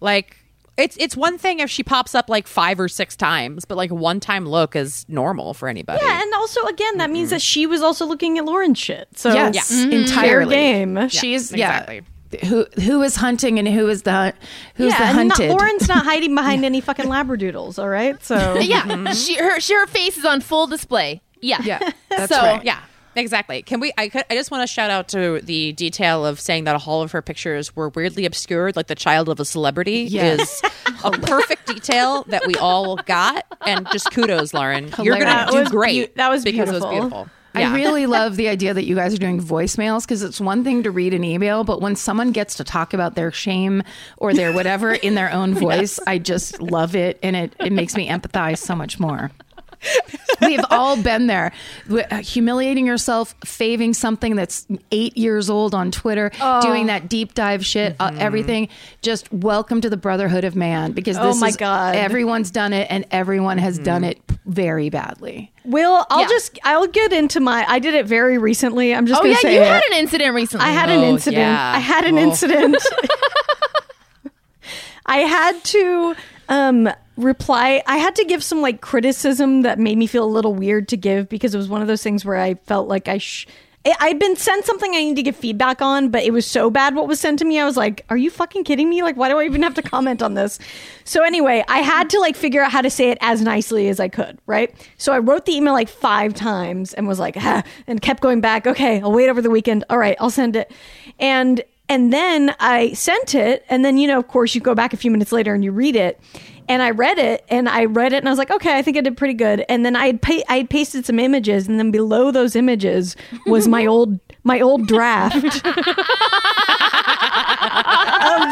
[0.00, 0.36] Like
[0.80, 3.90] it's it's one thing if she pops up like five or six times, but like
[3.90, 6.00] one time look is normal for anybody.
[6.04, 9.08] Yeah, and also again, that means that she was also looking at Lauren's shit.
[9.16, 9.84] So yes, Yeah.
[9.84, 9.92] Mm-hmm.
[9.92, 10.54] entirely.
[10.54, 11.08] Fair game.
[11.08, 11.96] She's exactly.
[11.96, 12.02] yeah.
[12.48, 14.36] Who who is hunting and who is the hunt-
[14.76, 15.50] who's the yeah, and not, hunted?
[15.52, 17.78] Lauren's not hiding behind any fucking labradoodles.
[17.78, 19.12] All right, so Yeah, mm-hmm.
[19.14, 21.22] she, her, she, her face is on full display.
[21.40, 21.60] Yeah.
[21.64, 22.62] yeah, that's So- right.
[22.64, 22.78] Yeah,
[23.16, 23.62] exactly.
[23.62, 23.92] Can we?
[23.98, 27.02] I, could- I just want to shout out to the detail of saying that all
[27.02, 30.40] of her pictures were weirdly obscured, like the child of a celebrity Yes.
[30.62, 30.70] is
[31.04, 33.44] a perfect detail that we all got.
[33.66, 34.92] And just kudos, Lauren.
[35.02, 36.14] You're gonna That do great.
[36.14, 37.28] beau- that was because it was beautiful.
[37.52, 40.84] I really love the idea that you guys are doing voicemails because it's one thing
[40.84, 43.82] to read an email, but when someone gets to talk about their shame
[44.18, 47.18] or their whatever in their own voice, I just love it.
[47.24, 49.32] And it, it makes me empathize so much more.
[50.42, 51.52] We've all been there,
[51.90, 56.60] uh, humiliating yourself, faving something that's eight years old on Twitter, Oh.
[56.62, 58.68] doing that deep dive shit, uh, everything.
[59.02, 61.94] Just welcome to the brotherhood of man because Oh my is God.
[61.96, 65.52] everyone's done it and everyone has done it very badly.
[65.64, 66.28] Will I'll Yeah.
[66.28, 67.64] just I'll get into my.
[67.68, 68.94] I did it very recently.
[68.94, 69.66] I'm just Oh gonna yeah, say you it.
[69.66, 70.66] had an incident recently.
[70.66, 71.40] I had an Oh, incident.
[71.40, 71.72] yeah.
[71.76, 72.22] I had an Oh.
[72.22, 72.76] incident.
[75.06, 76.14] I had to
[76.48, 76.88] um
[77.22, 80.88] reply I had to give some like criticism that made me feel a little weird
[80.88, 83.46] to give because it was one of those things where I felt like I sh-
[83.98, 86.94] I'd been sent something I need to give feedback on, but it was so bad
[86.94, 87.58] what was sent to me.
[87.58, 89.02] I was like, "Are you fucking kidding me?
[89.02, 90.58] Like, why do I even have to comment on this?"
[91.04, 93.98] So anyway, I had to like figure out how to say it as nicely as
[93.98, 94.74] I could, right?
[94.98, 98.42] So I wrote the email like five times and was like, ah, and kept going
[98.42, 98.66] back.
[98.66, 99.84] Okay, I'll wait over the weekend.
[99.88, 100.70] All right, I'll send it,
[101.18, 104.92] and and then I sent it, and then you know, of course, you go back
[104.92, 106.20] a few minutes later and you read it,
[106.70, 108.96] and I read it, and I read it, and I was like, okay, I think
[108.96, 109.64] I did pretty good.
[109.68, 113.16] And then I had pa- I had pasted some images, and then below those images
[113.46, 115.52] was my old my old draft of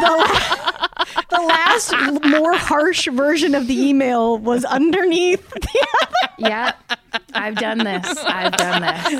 [0.01, 0.69] the.
[1.31, 1.93] The last
[2.25, 5.51] more harsh version of the email was underneath.
[6.37, 6.71] Yeah,
[7.33, 8.07] I've done this.
[8.17, 9.11] I've done this.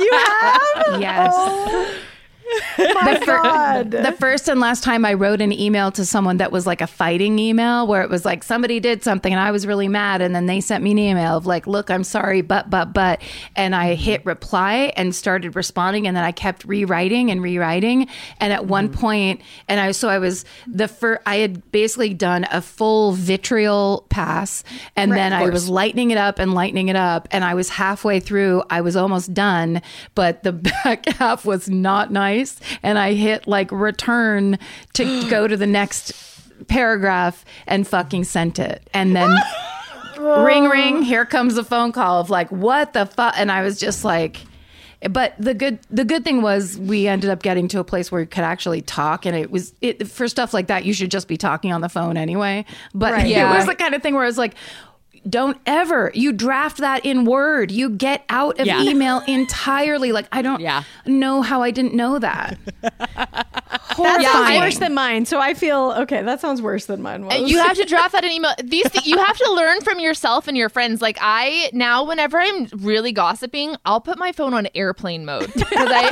[0.00, 1.00] you have?
[1.00, 1.32] Yes.
[1.34, 1.94] Oh.
[2.76, 6.66] the, fir- the first and last time I wrote an email to someone that was
[6.66, 9.88] like a fighting email where it was like somebody did something and I was really
[9.88, 12.92] mad and then they sent me an email of like, look, I'm sorry, but, but,
[12.92, 13.22] but.
[13.56, 18.08] And I hit reply and started responding and then I kept rewriting and rewriting.
[18.38, 22.46] And at one point, and I, so I was the first, I had basically done
[22.50, 24.64] a full vitriol pass
[24.96, 27.28] and then I was lightening it up and lightening it up.
[27.30, 29.82] And I was halfway through, I was almost done,
[30.14, 30.52] but the
[30.84, 32.39] back half was not nice.
[32.82, 34.58] And I hit like return
[34.94, 36.12] to go to the next
[36.68, 38.88] paragraph and fucking sent it.
[38.92, 39.34] And then
[40.18, 43.34] ring, ring, here comes a phone call of like, what the fuck?
[43.36, 44.38] And I was just like,
[45.10, 48.20] but the good the good thing was we ended up getting to a place where
[48.20, 51.26] we could actually talk and it was it for stuff like that you should just
[51.26, 53.26] be talking on the phone anyway but Right.
[53.30, 54.52] it was the kind of thing where I was like
[55.28, 58.82] don't ever you draft that in word you get out of Yeah.
[58.82, 60.84] email entirely like i don't Yeah.
[61.04, 62.58] know how i didn't know that
[63.96, 64.24] That Horrifying.
[64.32, 65.26] sounds worse than mine.
[65.26, 66.22] So I feel okay.
[66.22, 67.34] That sounds worse than mine was.
[67.34, 68.52] Uh, You have to draft that in email.
[68.64, 71.02] These th- you have to learn from yourself and your friends.
[71.02, 75.88] Like I now, whenever I'm really gossiping, I'll put my phone on airplane mode because
[75.90, 76.08] I,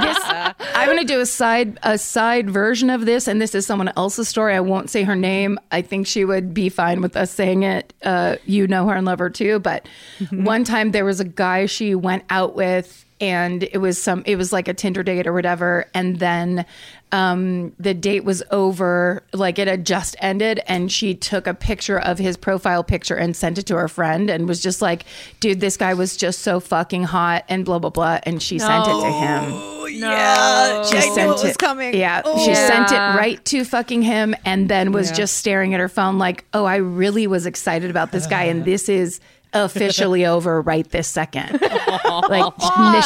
[0.00, 0.18] this
[0.74, 3.90] I'm going to do a side a side version of this, and this is someone
[3.96, 4.54] else's story.
[4.54, 5.58] I won't say her name.
[5.70, 7.92] I think she would be fine with us saying it.
[8.02, 9.58] Uh, you know her and love her too.
[9.58, 9.86] But
[10.30, 14.36] one time there was a guy she went out with, and it was some it
[14.36, 16.64] was like a Tinder date or whatever, and then.
[17.12, 21.98] Um, the date was over, like it had just ended, and she took a picture
[21.98, 25.04] of his profile picture and sent it to her friend and was just like,
[25.40, 28.20] dude, this guy was just so fucking hot and blah, blah, blah.
[28.22, 29.88] And she sent it to him.
[29.92, 31.96] Yeah, She sent it, coming.
[31.96, 35.88] Yeah, she sent it right to fucking him, and then was just staring at her
[35.88, 39.18] phone like, "Oh, I really was excited about this guy, and this is
[39.52, 41.60] officially over right this second.
[42.28, 42.52] like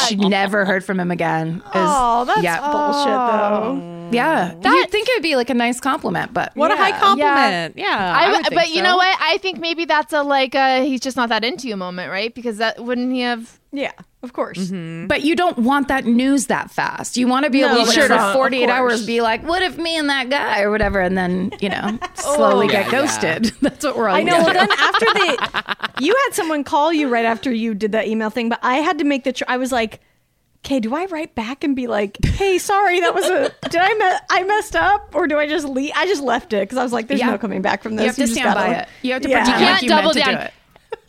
[0.07, 1.61] she never heard from him again.
[1.73, 3.81] It was- Oh, that's yeah, bullshit though.
[3.81, 4.13] Mm.
[4.13, 4.53] yeah.
[4.63, 7.77] You'd think it would be like a nice compliment, but What a high compliment.
[7.77, 8.83] Yeah, I, I, would think but you so.
[8.83, 9.17] know what?
[9.21, 12.33] I think maybe that's a like a he's just not that into you moment, right?
[12.33, 13.59] Because that wouldn't he have?
[13.71, 13.91] Yeah,
[14.25, 14.57] of course.
[14.57, 15.07] Mm-hmm.
[15.07, 17.15] But you don't want that news that fast.
[17.15, 19.77] You want to be able No, to, sure, for 48 hours, be like, what if
[19.77, 23.01] me and that guy or whatever, and then, you know, oh, slowly get Yeah, yeah.
[23.01, 23.43] ghosted.
[23.61, 24.43] That's what we're all I know.
[24.43, 28.29] Well, then after the, you had someone call you right after you did that email
[28.29, 29.31] thing, but I had to make the.
[29.31, 30.01] Tr- I was like,
[30.65, 33.53] okay, do I write back and be like, hey, sorry, that was a.
[33.69, 35.91] Did I me- I messed up, or do I just leave?
[35.95, 37.29] I just left it because I was like, there's Yeah.
[37.31, 38.03] no coming back from this.
[38.03, 38.87] You have to just stand gotta- by it.
[39.03, 39.43] You have to Yeah.
[39.43, 40.41] pretend You can't you meant double to do down.
[40.41, 40.53] it.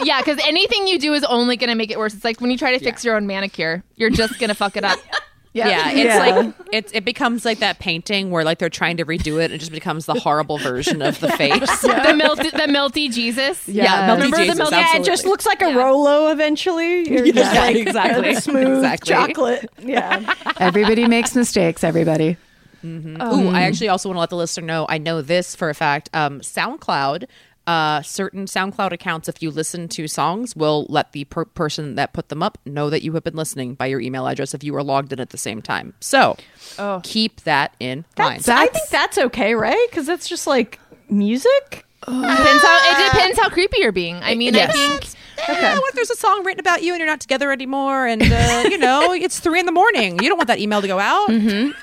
[0.02, 2.14] Yeah, because anything you do is only going to make it worse.
[2.14, 4.76] It's like when you try to fix your own manicure, you're just going to fuck
[4.76, 4.98] it up.
[5.52, 5.88] Yeah, yeah.
[5.90, 6.18] it's Yeah.
[6.36, 9.54] like it's it becomes like that painting where like they're trying to redo it and
[9.54, 11.80] it just becomes the horrible version of the face.
[11.80, 13.66] the melty, the melty Jesus.
[13.66, 14.70] Yeah, melty Remember Jesus, the melty?
[14.72, 17.08] Yeah, it just looks like a Rolo eventually.
[17.08, 18.34] You're just Yeah, like exactly.
[18.34, 19.08] smooth Exactly.
[19.14, 19.70] chocolate.
[19.82, 20.34] Yeah.
[20.60, 22.36] Everybody makes mistakes, everybody.
[22.84, 23.16] Ooh,
[23.48, 24.84] I actually also want to let the listener know.
[24.90, 26.10] I know this for a fact.
[26.12, 27.24] Um, SoundCloud,
[27.66, 32.12] uh, certain SoundCloud accounts, if you listen to songs, will let the per- person that
[32.12, 34.74] put them up know that you have been listening by your email address if you
[34.76, 35.94] are logged in at the same time.
[36.00, 36.36] So
[37.02, 38.48] keep that in mind.
[38.48, 39.86] I think that's okay, right?
[39.90, 40.78] Because that's just like
[41.10, 41.84] music.
[42.04, 44.16] Depends how it depends how creepy you're being.
[44.16, 44.70] I mean, Yes.
[44.70, 45.04] I think
[45.48, 48.22] Yeah, what if there's a song written about you and you're not together anymore, and
[48.22, 50.18] uh, you know it's three in the morning?
[50.22, 51.28] You don't want that email to go out.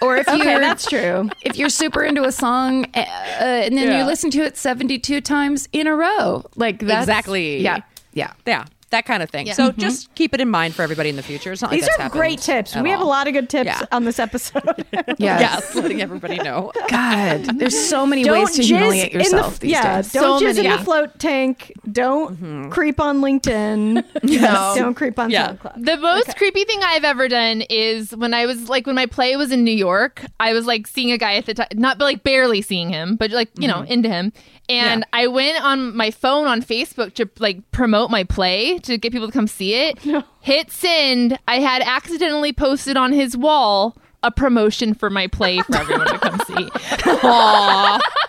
[0.02, 1.30] Or if Okay, you're that's true.
[1.42, 4.00] if you're super into a song uh, and then Yeah.
[4.00, 7.62] you listen to it 72 times in a row, like that's, Exactly.
[7.62, 7.80] Yeah,
[8.14, 8.34] yeah.
[8.46, 9.48] Yeah, that kind of thing.
[9.48, 9.54] Yeah.
[9.54, 11.52] So just keep it in mind for everybody in the future.
[11.52, 12.76] It's not like These that's are happened great tips.
[12.76, 13.82] at We have a lot of good tips Yeah.
[13.92, 14.64] on this episode.
[15.20, 15.42] Yes.
[15.42, 16.72] Yes, letting everybody know.
[16.90, 20.12] God, there's so many don't ways to jizz humiliate yourself the, these yeah, days.
[20.12, 20.60] don't So jizz many.
[20.60, 20.78] in Yeah.
[20.78, 21.72] the float tank.
[21.92, 22.70] Don't Mm-hmm.
[22.70, 24.04] creep on LinkedIn.
[24.24, 24.74] No.
[24.76, 25.54] Don't creep on Yeah.
[25.54, 25.86] SoundCloud.
[25.86, 29.36] The most creepy thing I've ever done is when I was like when my play
[29.36, 30.24] was in New York.
[30.40, 33.16] I was like seeing a guy at the time, not but like barely seeing him,
[33.16, 34.32] but like you know into him.
[34.70, 39.12] And I went on my phone on Facebook to like promote my play to get
[39.12, 40.00] people to come see it.
[40.42, 41.38] Hit send.
[41.48, 46.18] I had accidentally posted on his wall a promotion for my play for everyone to
[46.18, 46.70] come see.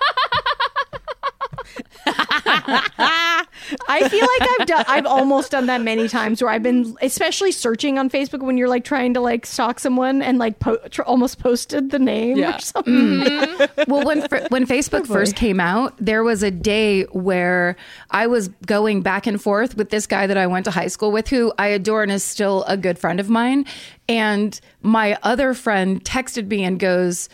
[3.88, 4.84] I feel like I've done.
[4.88, 8.68] I've almost done that many times where I've been, especially searching on Facebook when you're
[8.68, 12.56] like trying to like stalk someone and like po- tr- almost posted the name Yeah.
[12.56, 12.94] or something.
[12.94, 13.82] Mm-hmm.
[13.90, 17.76] well, when fir- when Facebook first came out, there was a day where
[18.10, 21.12] I was going back and forth with this guy that I went to high school
[21.12, 23.64] with, who I adore and is still a good friend of mine.
[24.08, 27.28] And my other friend texted me and goes,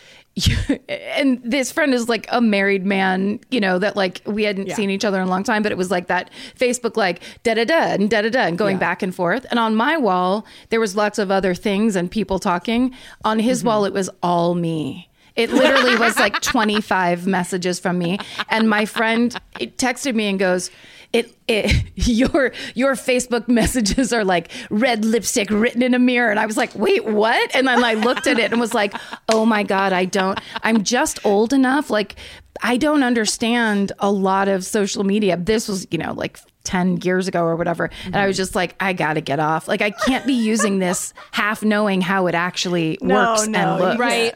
[0.89, 4.91] and this friend is like a married man, you know, that like we hadn't seen
[4.91, 7.65] each other in a long time, but it was like that Facebook like da da
[7.65, 9.47] da and da da da and going back and forth.
[9.51, 12.95] And on my wall, there was lots of other things and people talking.
[13.25, 13.69] On his mm-hmm.
[13.69, 15.09] wall, it was all me.
[15.37, 18.19] It literally was like 25 messages from me.
[18.49, 20.71] And my friend texted me and goes,
[21.13, 26.31] it, it your your Facebook messages are like red lipstick written in a mirror.
[26.31, 27.55] And I was like, wait, what?
[27.55, 28.95] And then I looked at it and was like,
[29.29, 31.91] oh my God, I don't I'm just old enough.
[31.91, 32.17] Like
[32.63, 35.37] I don't understand a lot of social media.
[35.37, 37.89] This was, you know, like 10 years ago or whatever.
[38.05, 39.67] And I was just like, I gotta get off.
[39.67, 43.81] Like I can't be using this half knowing how it actually No, works no, and
[43.81, 43.99] looks.
[43.99, 44.35] Right.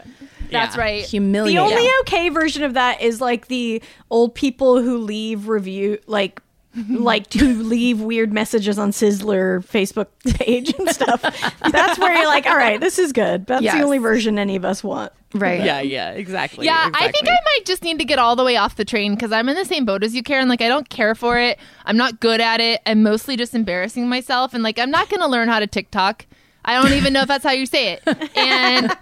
[0.50, 0.80] That's Yeah.
[0.82, 1.02] right.
[1.04, 1.58] The Humiliating.
[1.60, 6.40] only okay version of that is like the old people who leave review like
[6.88, 10.06] like to leave weird messages on Sizzler Facebook
[10.38, 11.20] page and stuff.
[11.70, 13.46] That's where you're like, all right, this is good.
[13.46, 13.74] That's Yes.
[13.74, 15.12] the only version any of us want.
[15.34, 15.62] right.
[15.64, 16.66] Yeah, yeah, exactly.
[16.66, 17.28] Yeah, I think.
[17.28, 19.54] I might just need to get all the way off the train because I'm in
[19.56, 20.48] the same boat as you, Karen.
[20.48, 21.58] Like, I don't care for it.
[21.84, 22.80] I'm not good at it.
[22.86, 24.54] I'm mostly just embarrassing myself.
[24.54, 26.26] And, like, I'm not going to learn how to TikTok.
[26.64, 28.02] I don't even know if that's how you say it.
[28.36, 28.86] And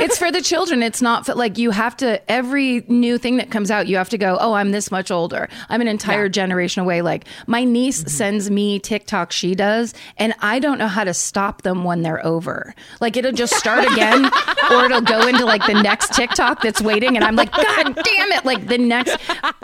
[0.00, 0.82] it's for the children.
[0.82, 4.08] It's not for like you have to every new thing that comes out, you have
[4.10, 5.48] to go, Oh, I'm this much older.
[5.68, 7.02] I'm an entire generation away.
[7.02, 8.08] Like my niece mm-hmm.
[8.08, 12.24] sends me TikTok she does, and I don't know how to stop them when they're
[12.24, 12.74] over.
[13.00, 14.24] Like it'll just start again,
[14.70, 18.32] or it'll go into like the next TikTok that's waiting, and I'm like, God damn
[18.32, 18.44] it!
[18.44, 19.18] Like the next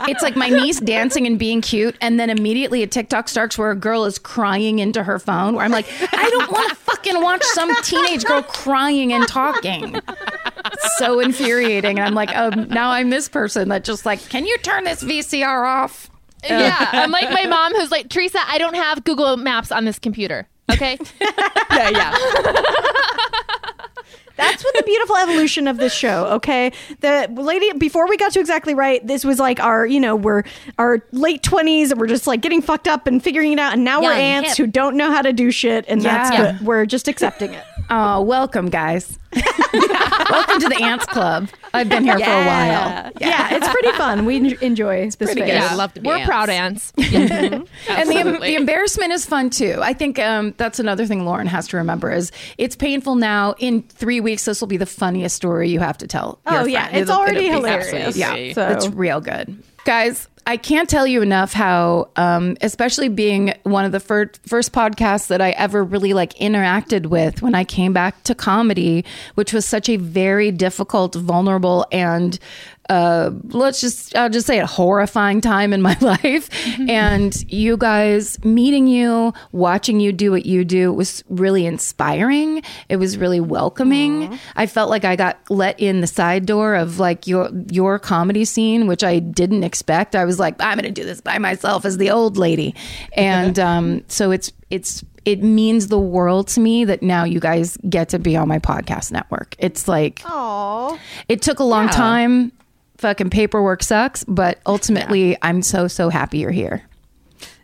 [0.07, 3.71] it's like my niece dancing and being cute, and then immediately a TikTok starts where
[3.71, 7.21] a girl is crying into her phone, where I'm like, I don't want to fucking
[7.21, 9.95] watch some teenage girl crying and talking.
[10.65, 11.99] It's so infuriating.
[11.99, 15.03] And I'm like, oh, now I'm this person that just like, can you turn this
[15.03, 16.09] VCR off?
[16.49, 19.99] yeah, I'm like my mom who's like, Teresa, I don't have Google Maps on this
[19.99, 20.47] computer.
[20.71, 20.97] Okay.
[21.21, 22.15] yeah, yeah.
[24.37, 26.71] That's what the beautiful evolution of this show, okay?
[26.99, 30.43] The lady before we got to exactly right, this was like our, you know, we're
[30.77, 33.83] our late twenties and we're just like getting fucked up and figuring it out, and
[33.83, 34.65] now we're ants hip.
[34.65, 36.57] who don't know how to do shit, and that's Yeah.
[36.61, 37.63] We're just accepting it.
[37.89, 39.19] Oh, welcome, guys.
[39.35, 41.49] Welcome to the Ants Club.
[41.73, 43.11] I've been here for a while.
[43.19, 44.25] Yeah, it's pretty fun.
[44.25, 45.35] We en- enjoy this phase.
[45.35, 45.47] good.
[45.47, 46.27] Yeah, I'd love to be We're ants.
[46.27, 46.93] proud ants.
[47.87, 49.77] And the, the embarrassment is fun too.
[49.81, 53.55] I think um, that's another thing Lauren has to remember is it's painful now.
[53.59, 56.39] In three weeks, this will be the funniest story you have to tell.
[56.49, 56.97] your Oh yeah, friend.
[56.97, 57.93] it's It'll- already it'll hilarious.
[57.93, 58.47] Absolutely.
[58.49, 59.61] Yeah, so it's real good.
[59.85, 64.73] Guys, I can't tell you enough how, um, especially being one of the fir- first
[64.73, 69.05] podcasts that I ever really like interacted with when I came back to comedy,
[69.35, 72.39] which was such a very difficult, vulnerable, and
[72.89, 76.49] uh, let's just, I'll just say it, horrifying time in my life.
[76.87, 82.61] and you guys meeting you, watching you do what you do was really inspiring.
[82.89, 84.37] It was really welcoming.
[84.55, 88.45] I felt like I got let in the side door of like your your comedy
[88.45, 90.15] scene, which I didn't expect.
[90.15, 92.75] I was like, I'm going to do this by myself as the old lady,
[93.13, 97.77] and um, so it's it's it means the world to me that now you guys
[97.89, 99.55] get to be on my podcast network.
[99.57, 102.51] It's like, oh, it took a long time.
[102.97, 106.83] Fucking paperwork sucks, but ultimately, I'm so so happy you're here.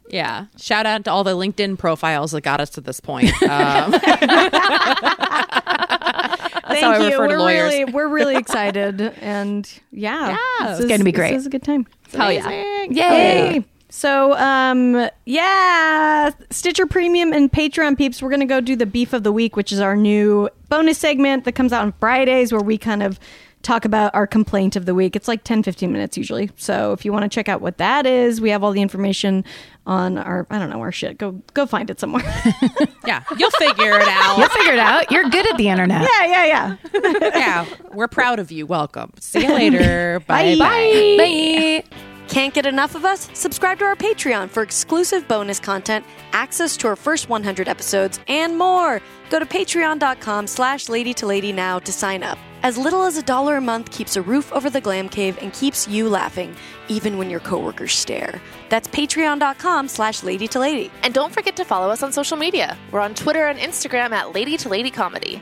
[0.09, 0.47] Yeah.
[0.57, 3.31] Shout out to all the LinkedIn profiles that got us to this point.
[3.49, 3.93] Um,
[6.71, 7.11] Thank you.
[7.11, 11.31] to we're really we're really excited, and yeah, Yeah, it's gonna be great.
[11.31, 11.85] This is a good time.
[12.13, 12.85] Hell yeah.
[12.89, 13.65] Yay!
[13.89, 19.23] So, um, yeah, Stitcher Premium and Patreon peeps, we're gonna go do the Beef of
[19.23, 22.77] the Week, which is our new bonus segment that comes out on Fridays, where we
[22.77, 23.19] kind of
[23.61, 25.15] talk about our complaint of the week.
[25.15, 26.49] It's like 10, 15 minutes usually.
[26.57, 29.43] So if you want to check out what that is, we have all the information
[29.85, 31.17] on our I don't know our shit.
[31.17, 32.23] Go go find it somewhere.
[33.05, 33.23] yeah.
[33.37, 34.37] You'll figure it out.
[34.37, 35.11] You'll figure it out.
[35.11, 36.01] You're good at the internet.
[36.01, 36.75] yeah, yeah, yeah.
[37.35, 37.65] yeah.
[37.93, 38.65] We're proud of you.
[38.65, 39.11] Welcome.
[39.19, 40.19] See you later.
[40.27, 40.55] Bye.
[40.57, 41.15] Bye.
[41.17, 41.83] Bye.
[42.27, 43.29] Can't get enough of us?
[43.33, 48.57] Subscribe to our Patreon for exclusive bonus content, access to our first 100 episodes, and
[48.57, 49.01] more.
[49.29, 52.37] Go to patreon.com slash lady to lady now to sign up.
[52.63, 55.51] As little as a dollar a month keeps a roof over the glam cave and
[55.51, 56.55] keeps you laughing,
[56.87, 58.39] even when your coworkers stare.
[58.69, 60.91] That's patreon.com slash lady to lady.
[61.01, 62.77] And don't forget to follow us on social media.
[62.91, 65.41] We're on Twitter and Instagram at Lady to Lady Comedy.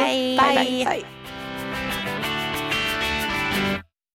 [0.00, 0.36] Bye.
[0.36, 0.54] Bye.
[0.54, 0.84] Bye.
[0.84, 1.19] Bye.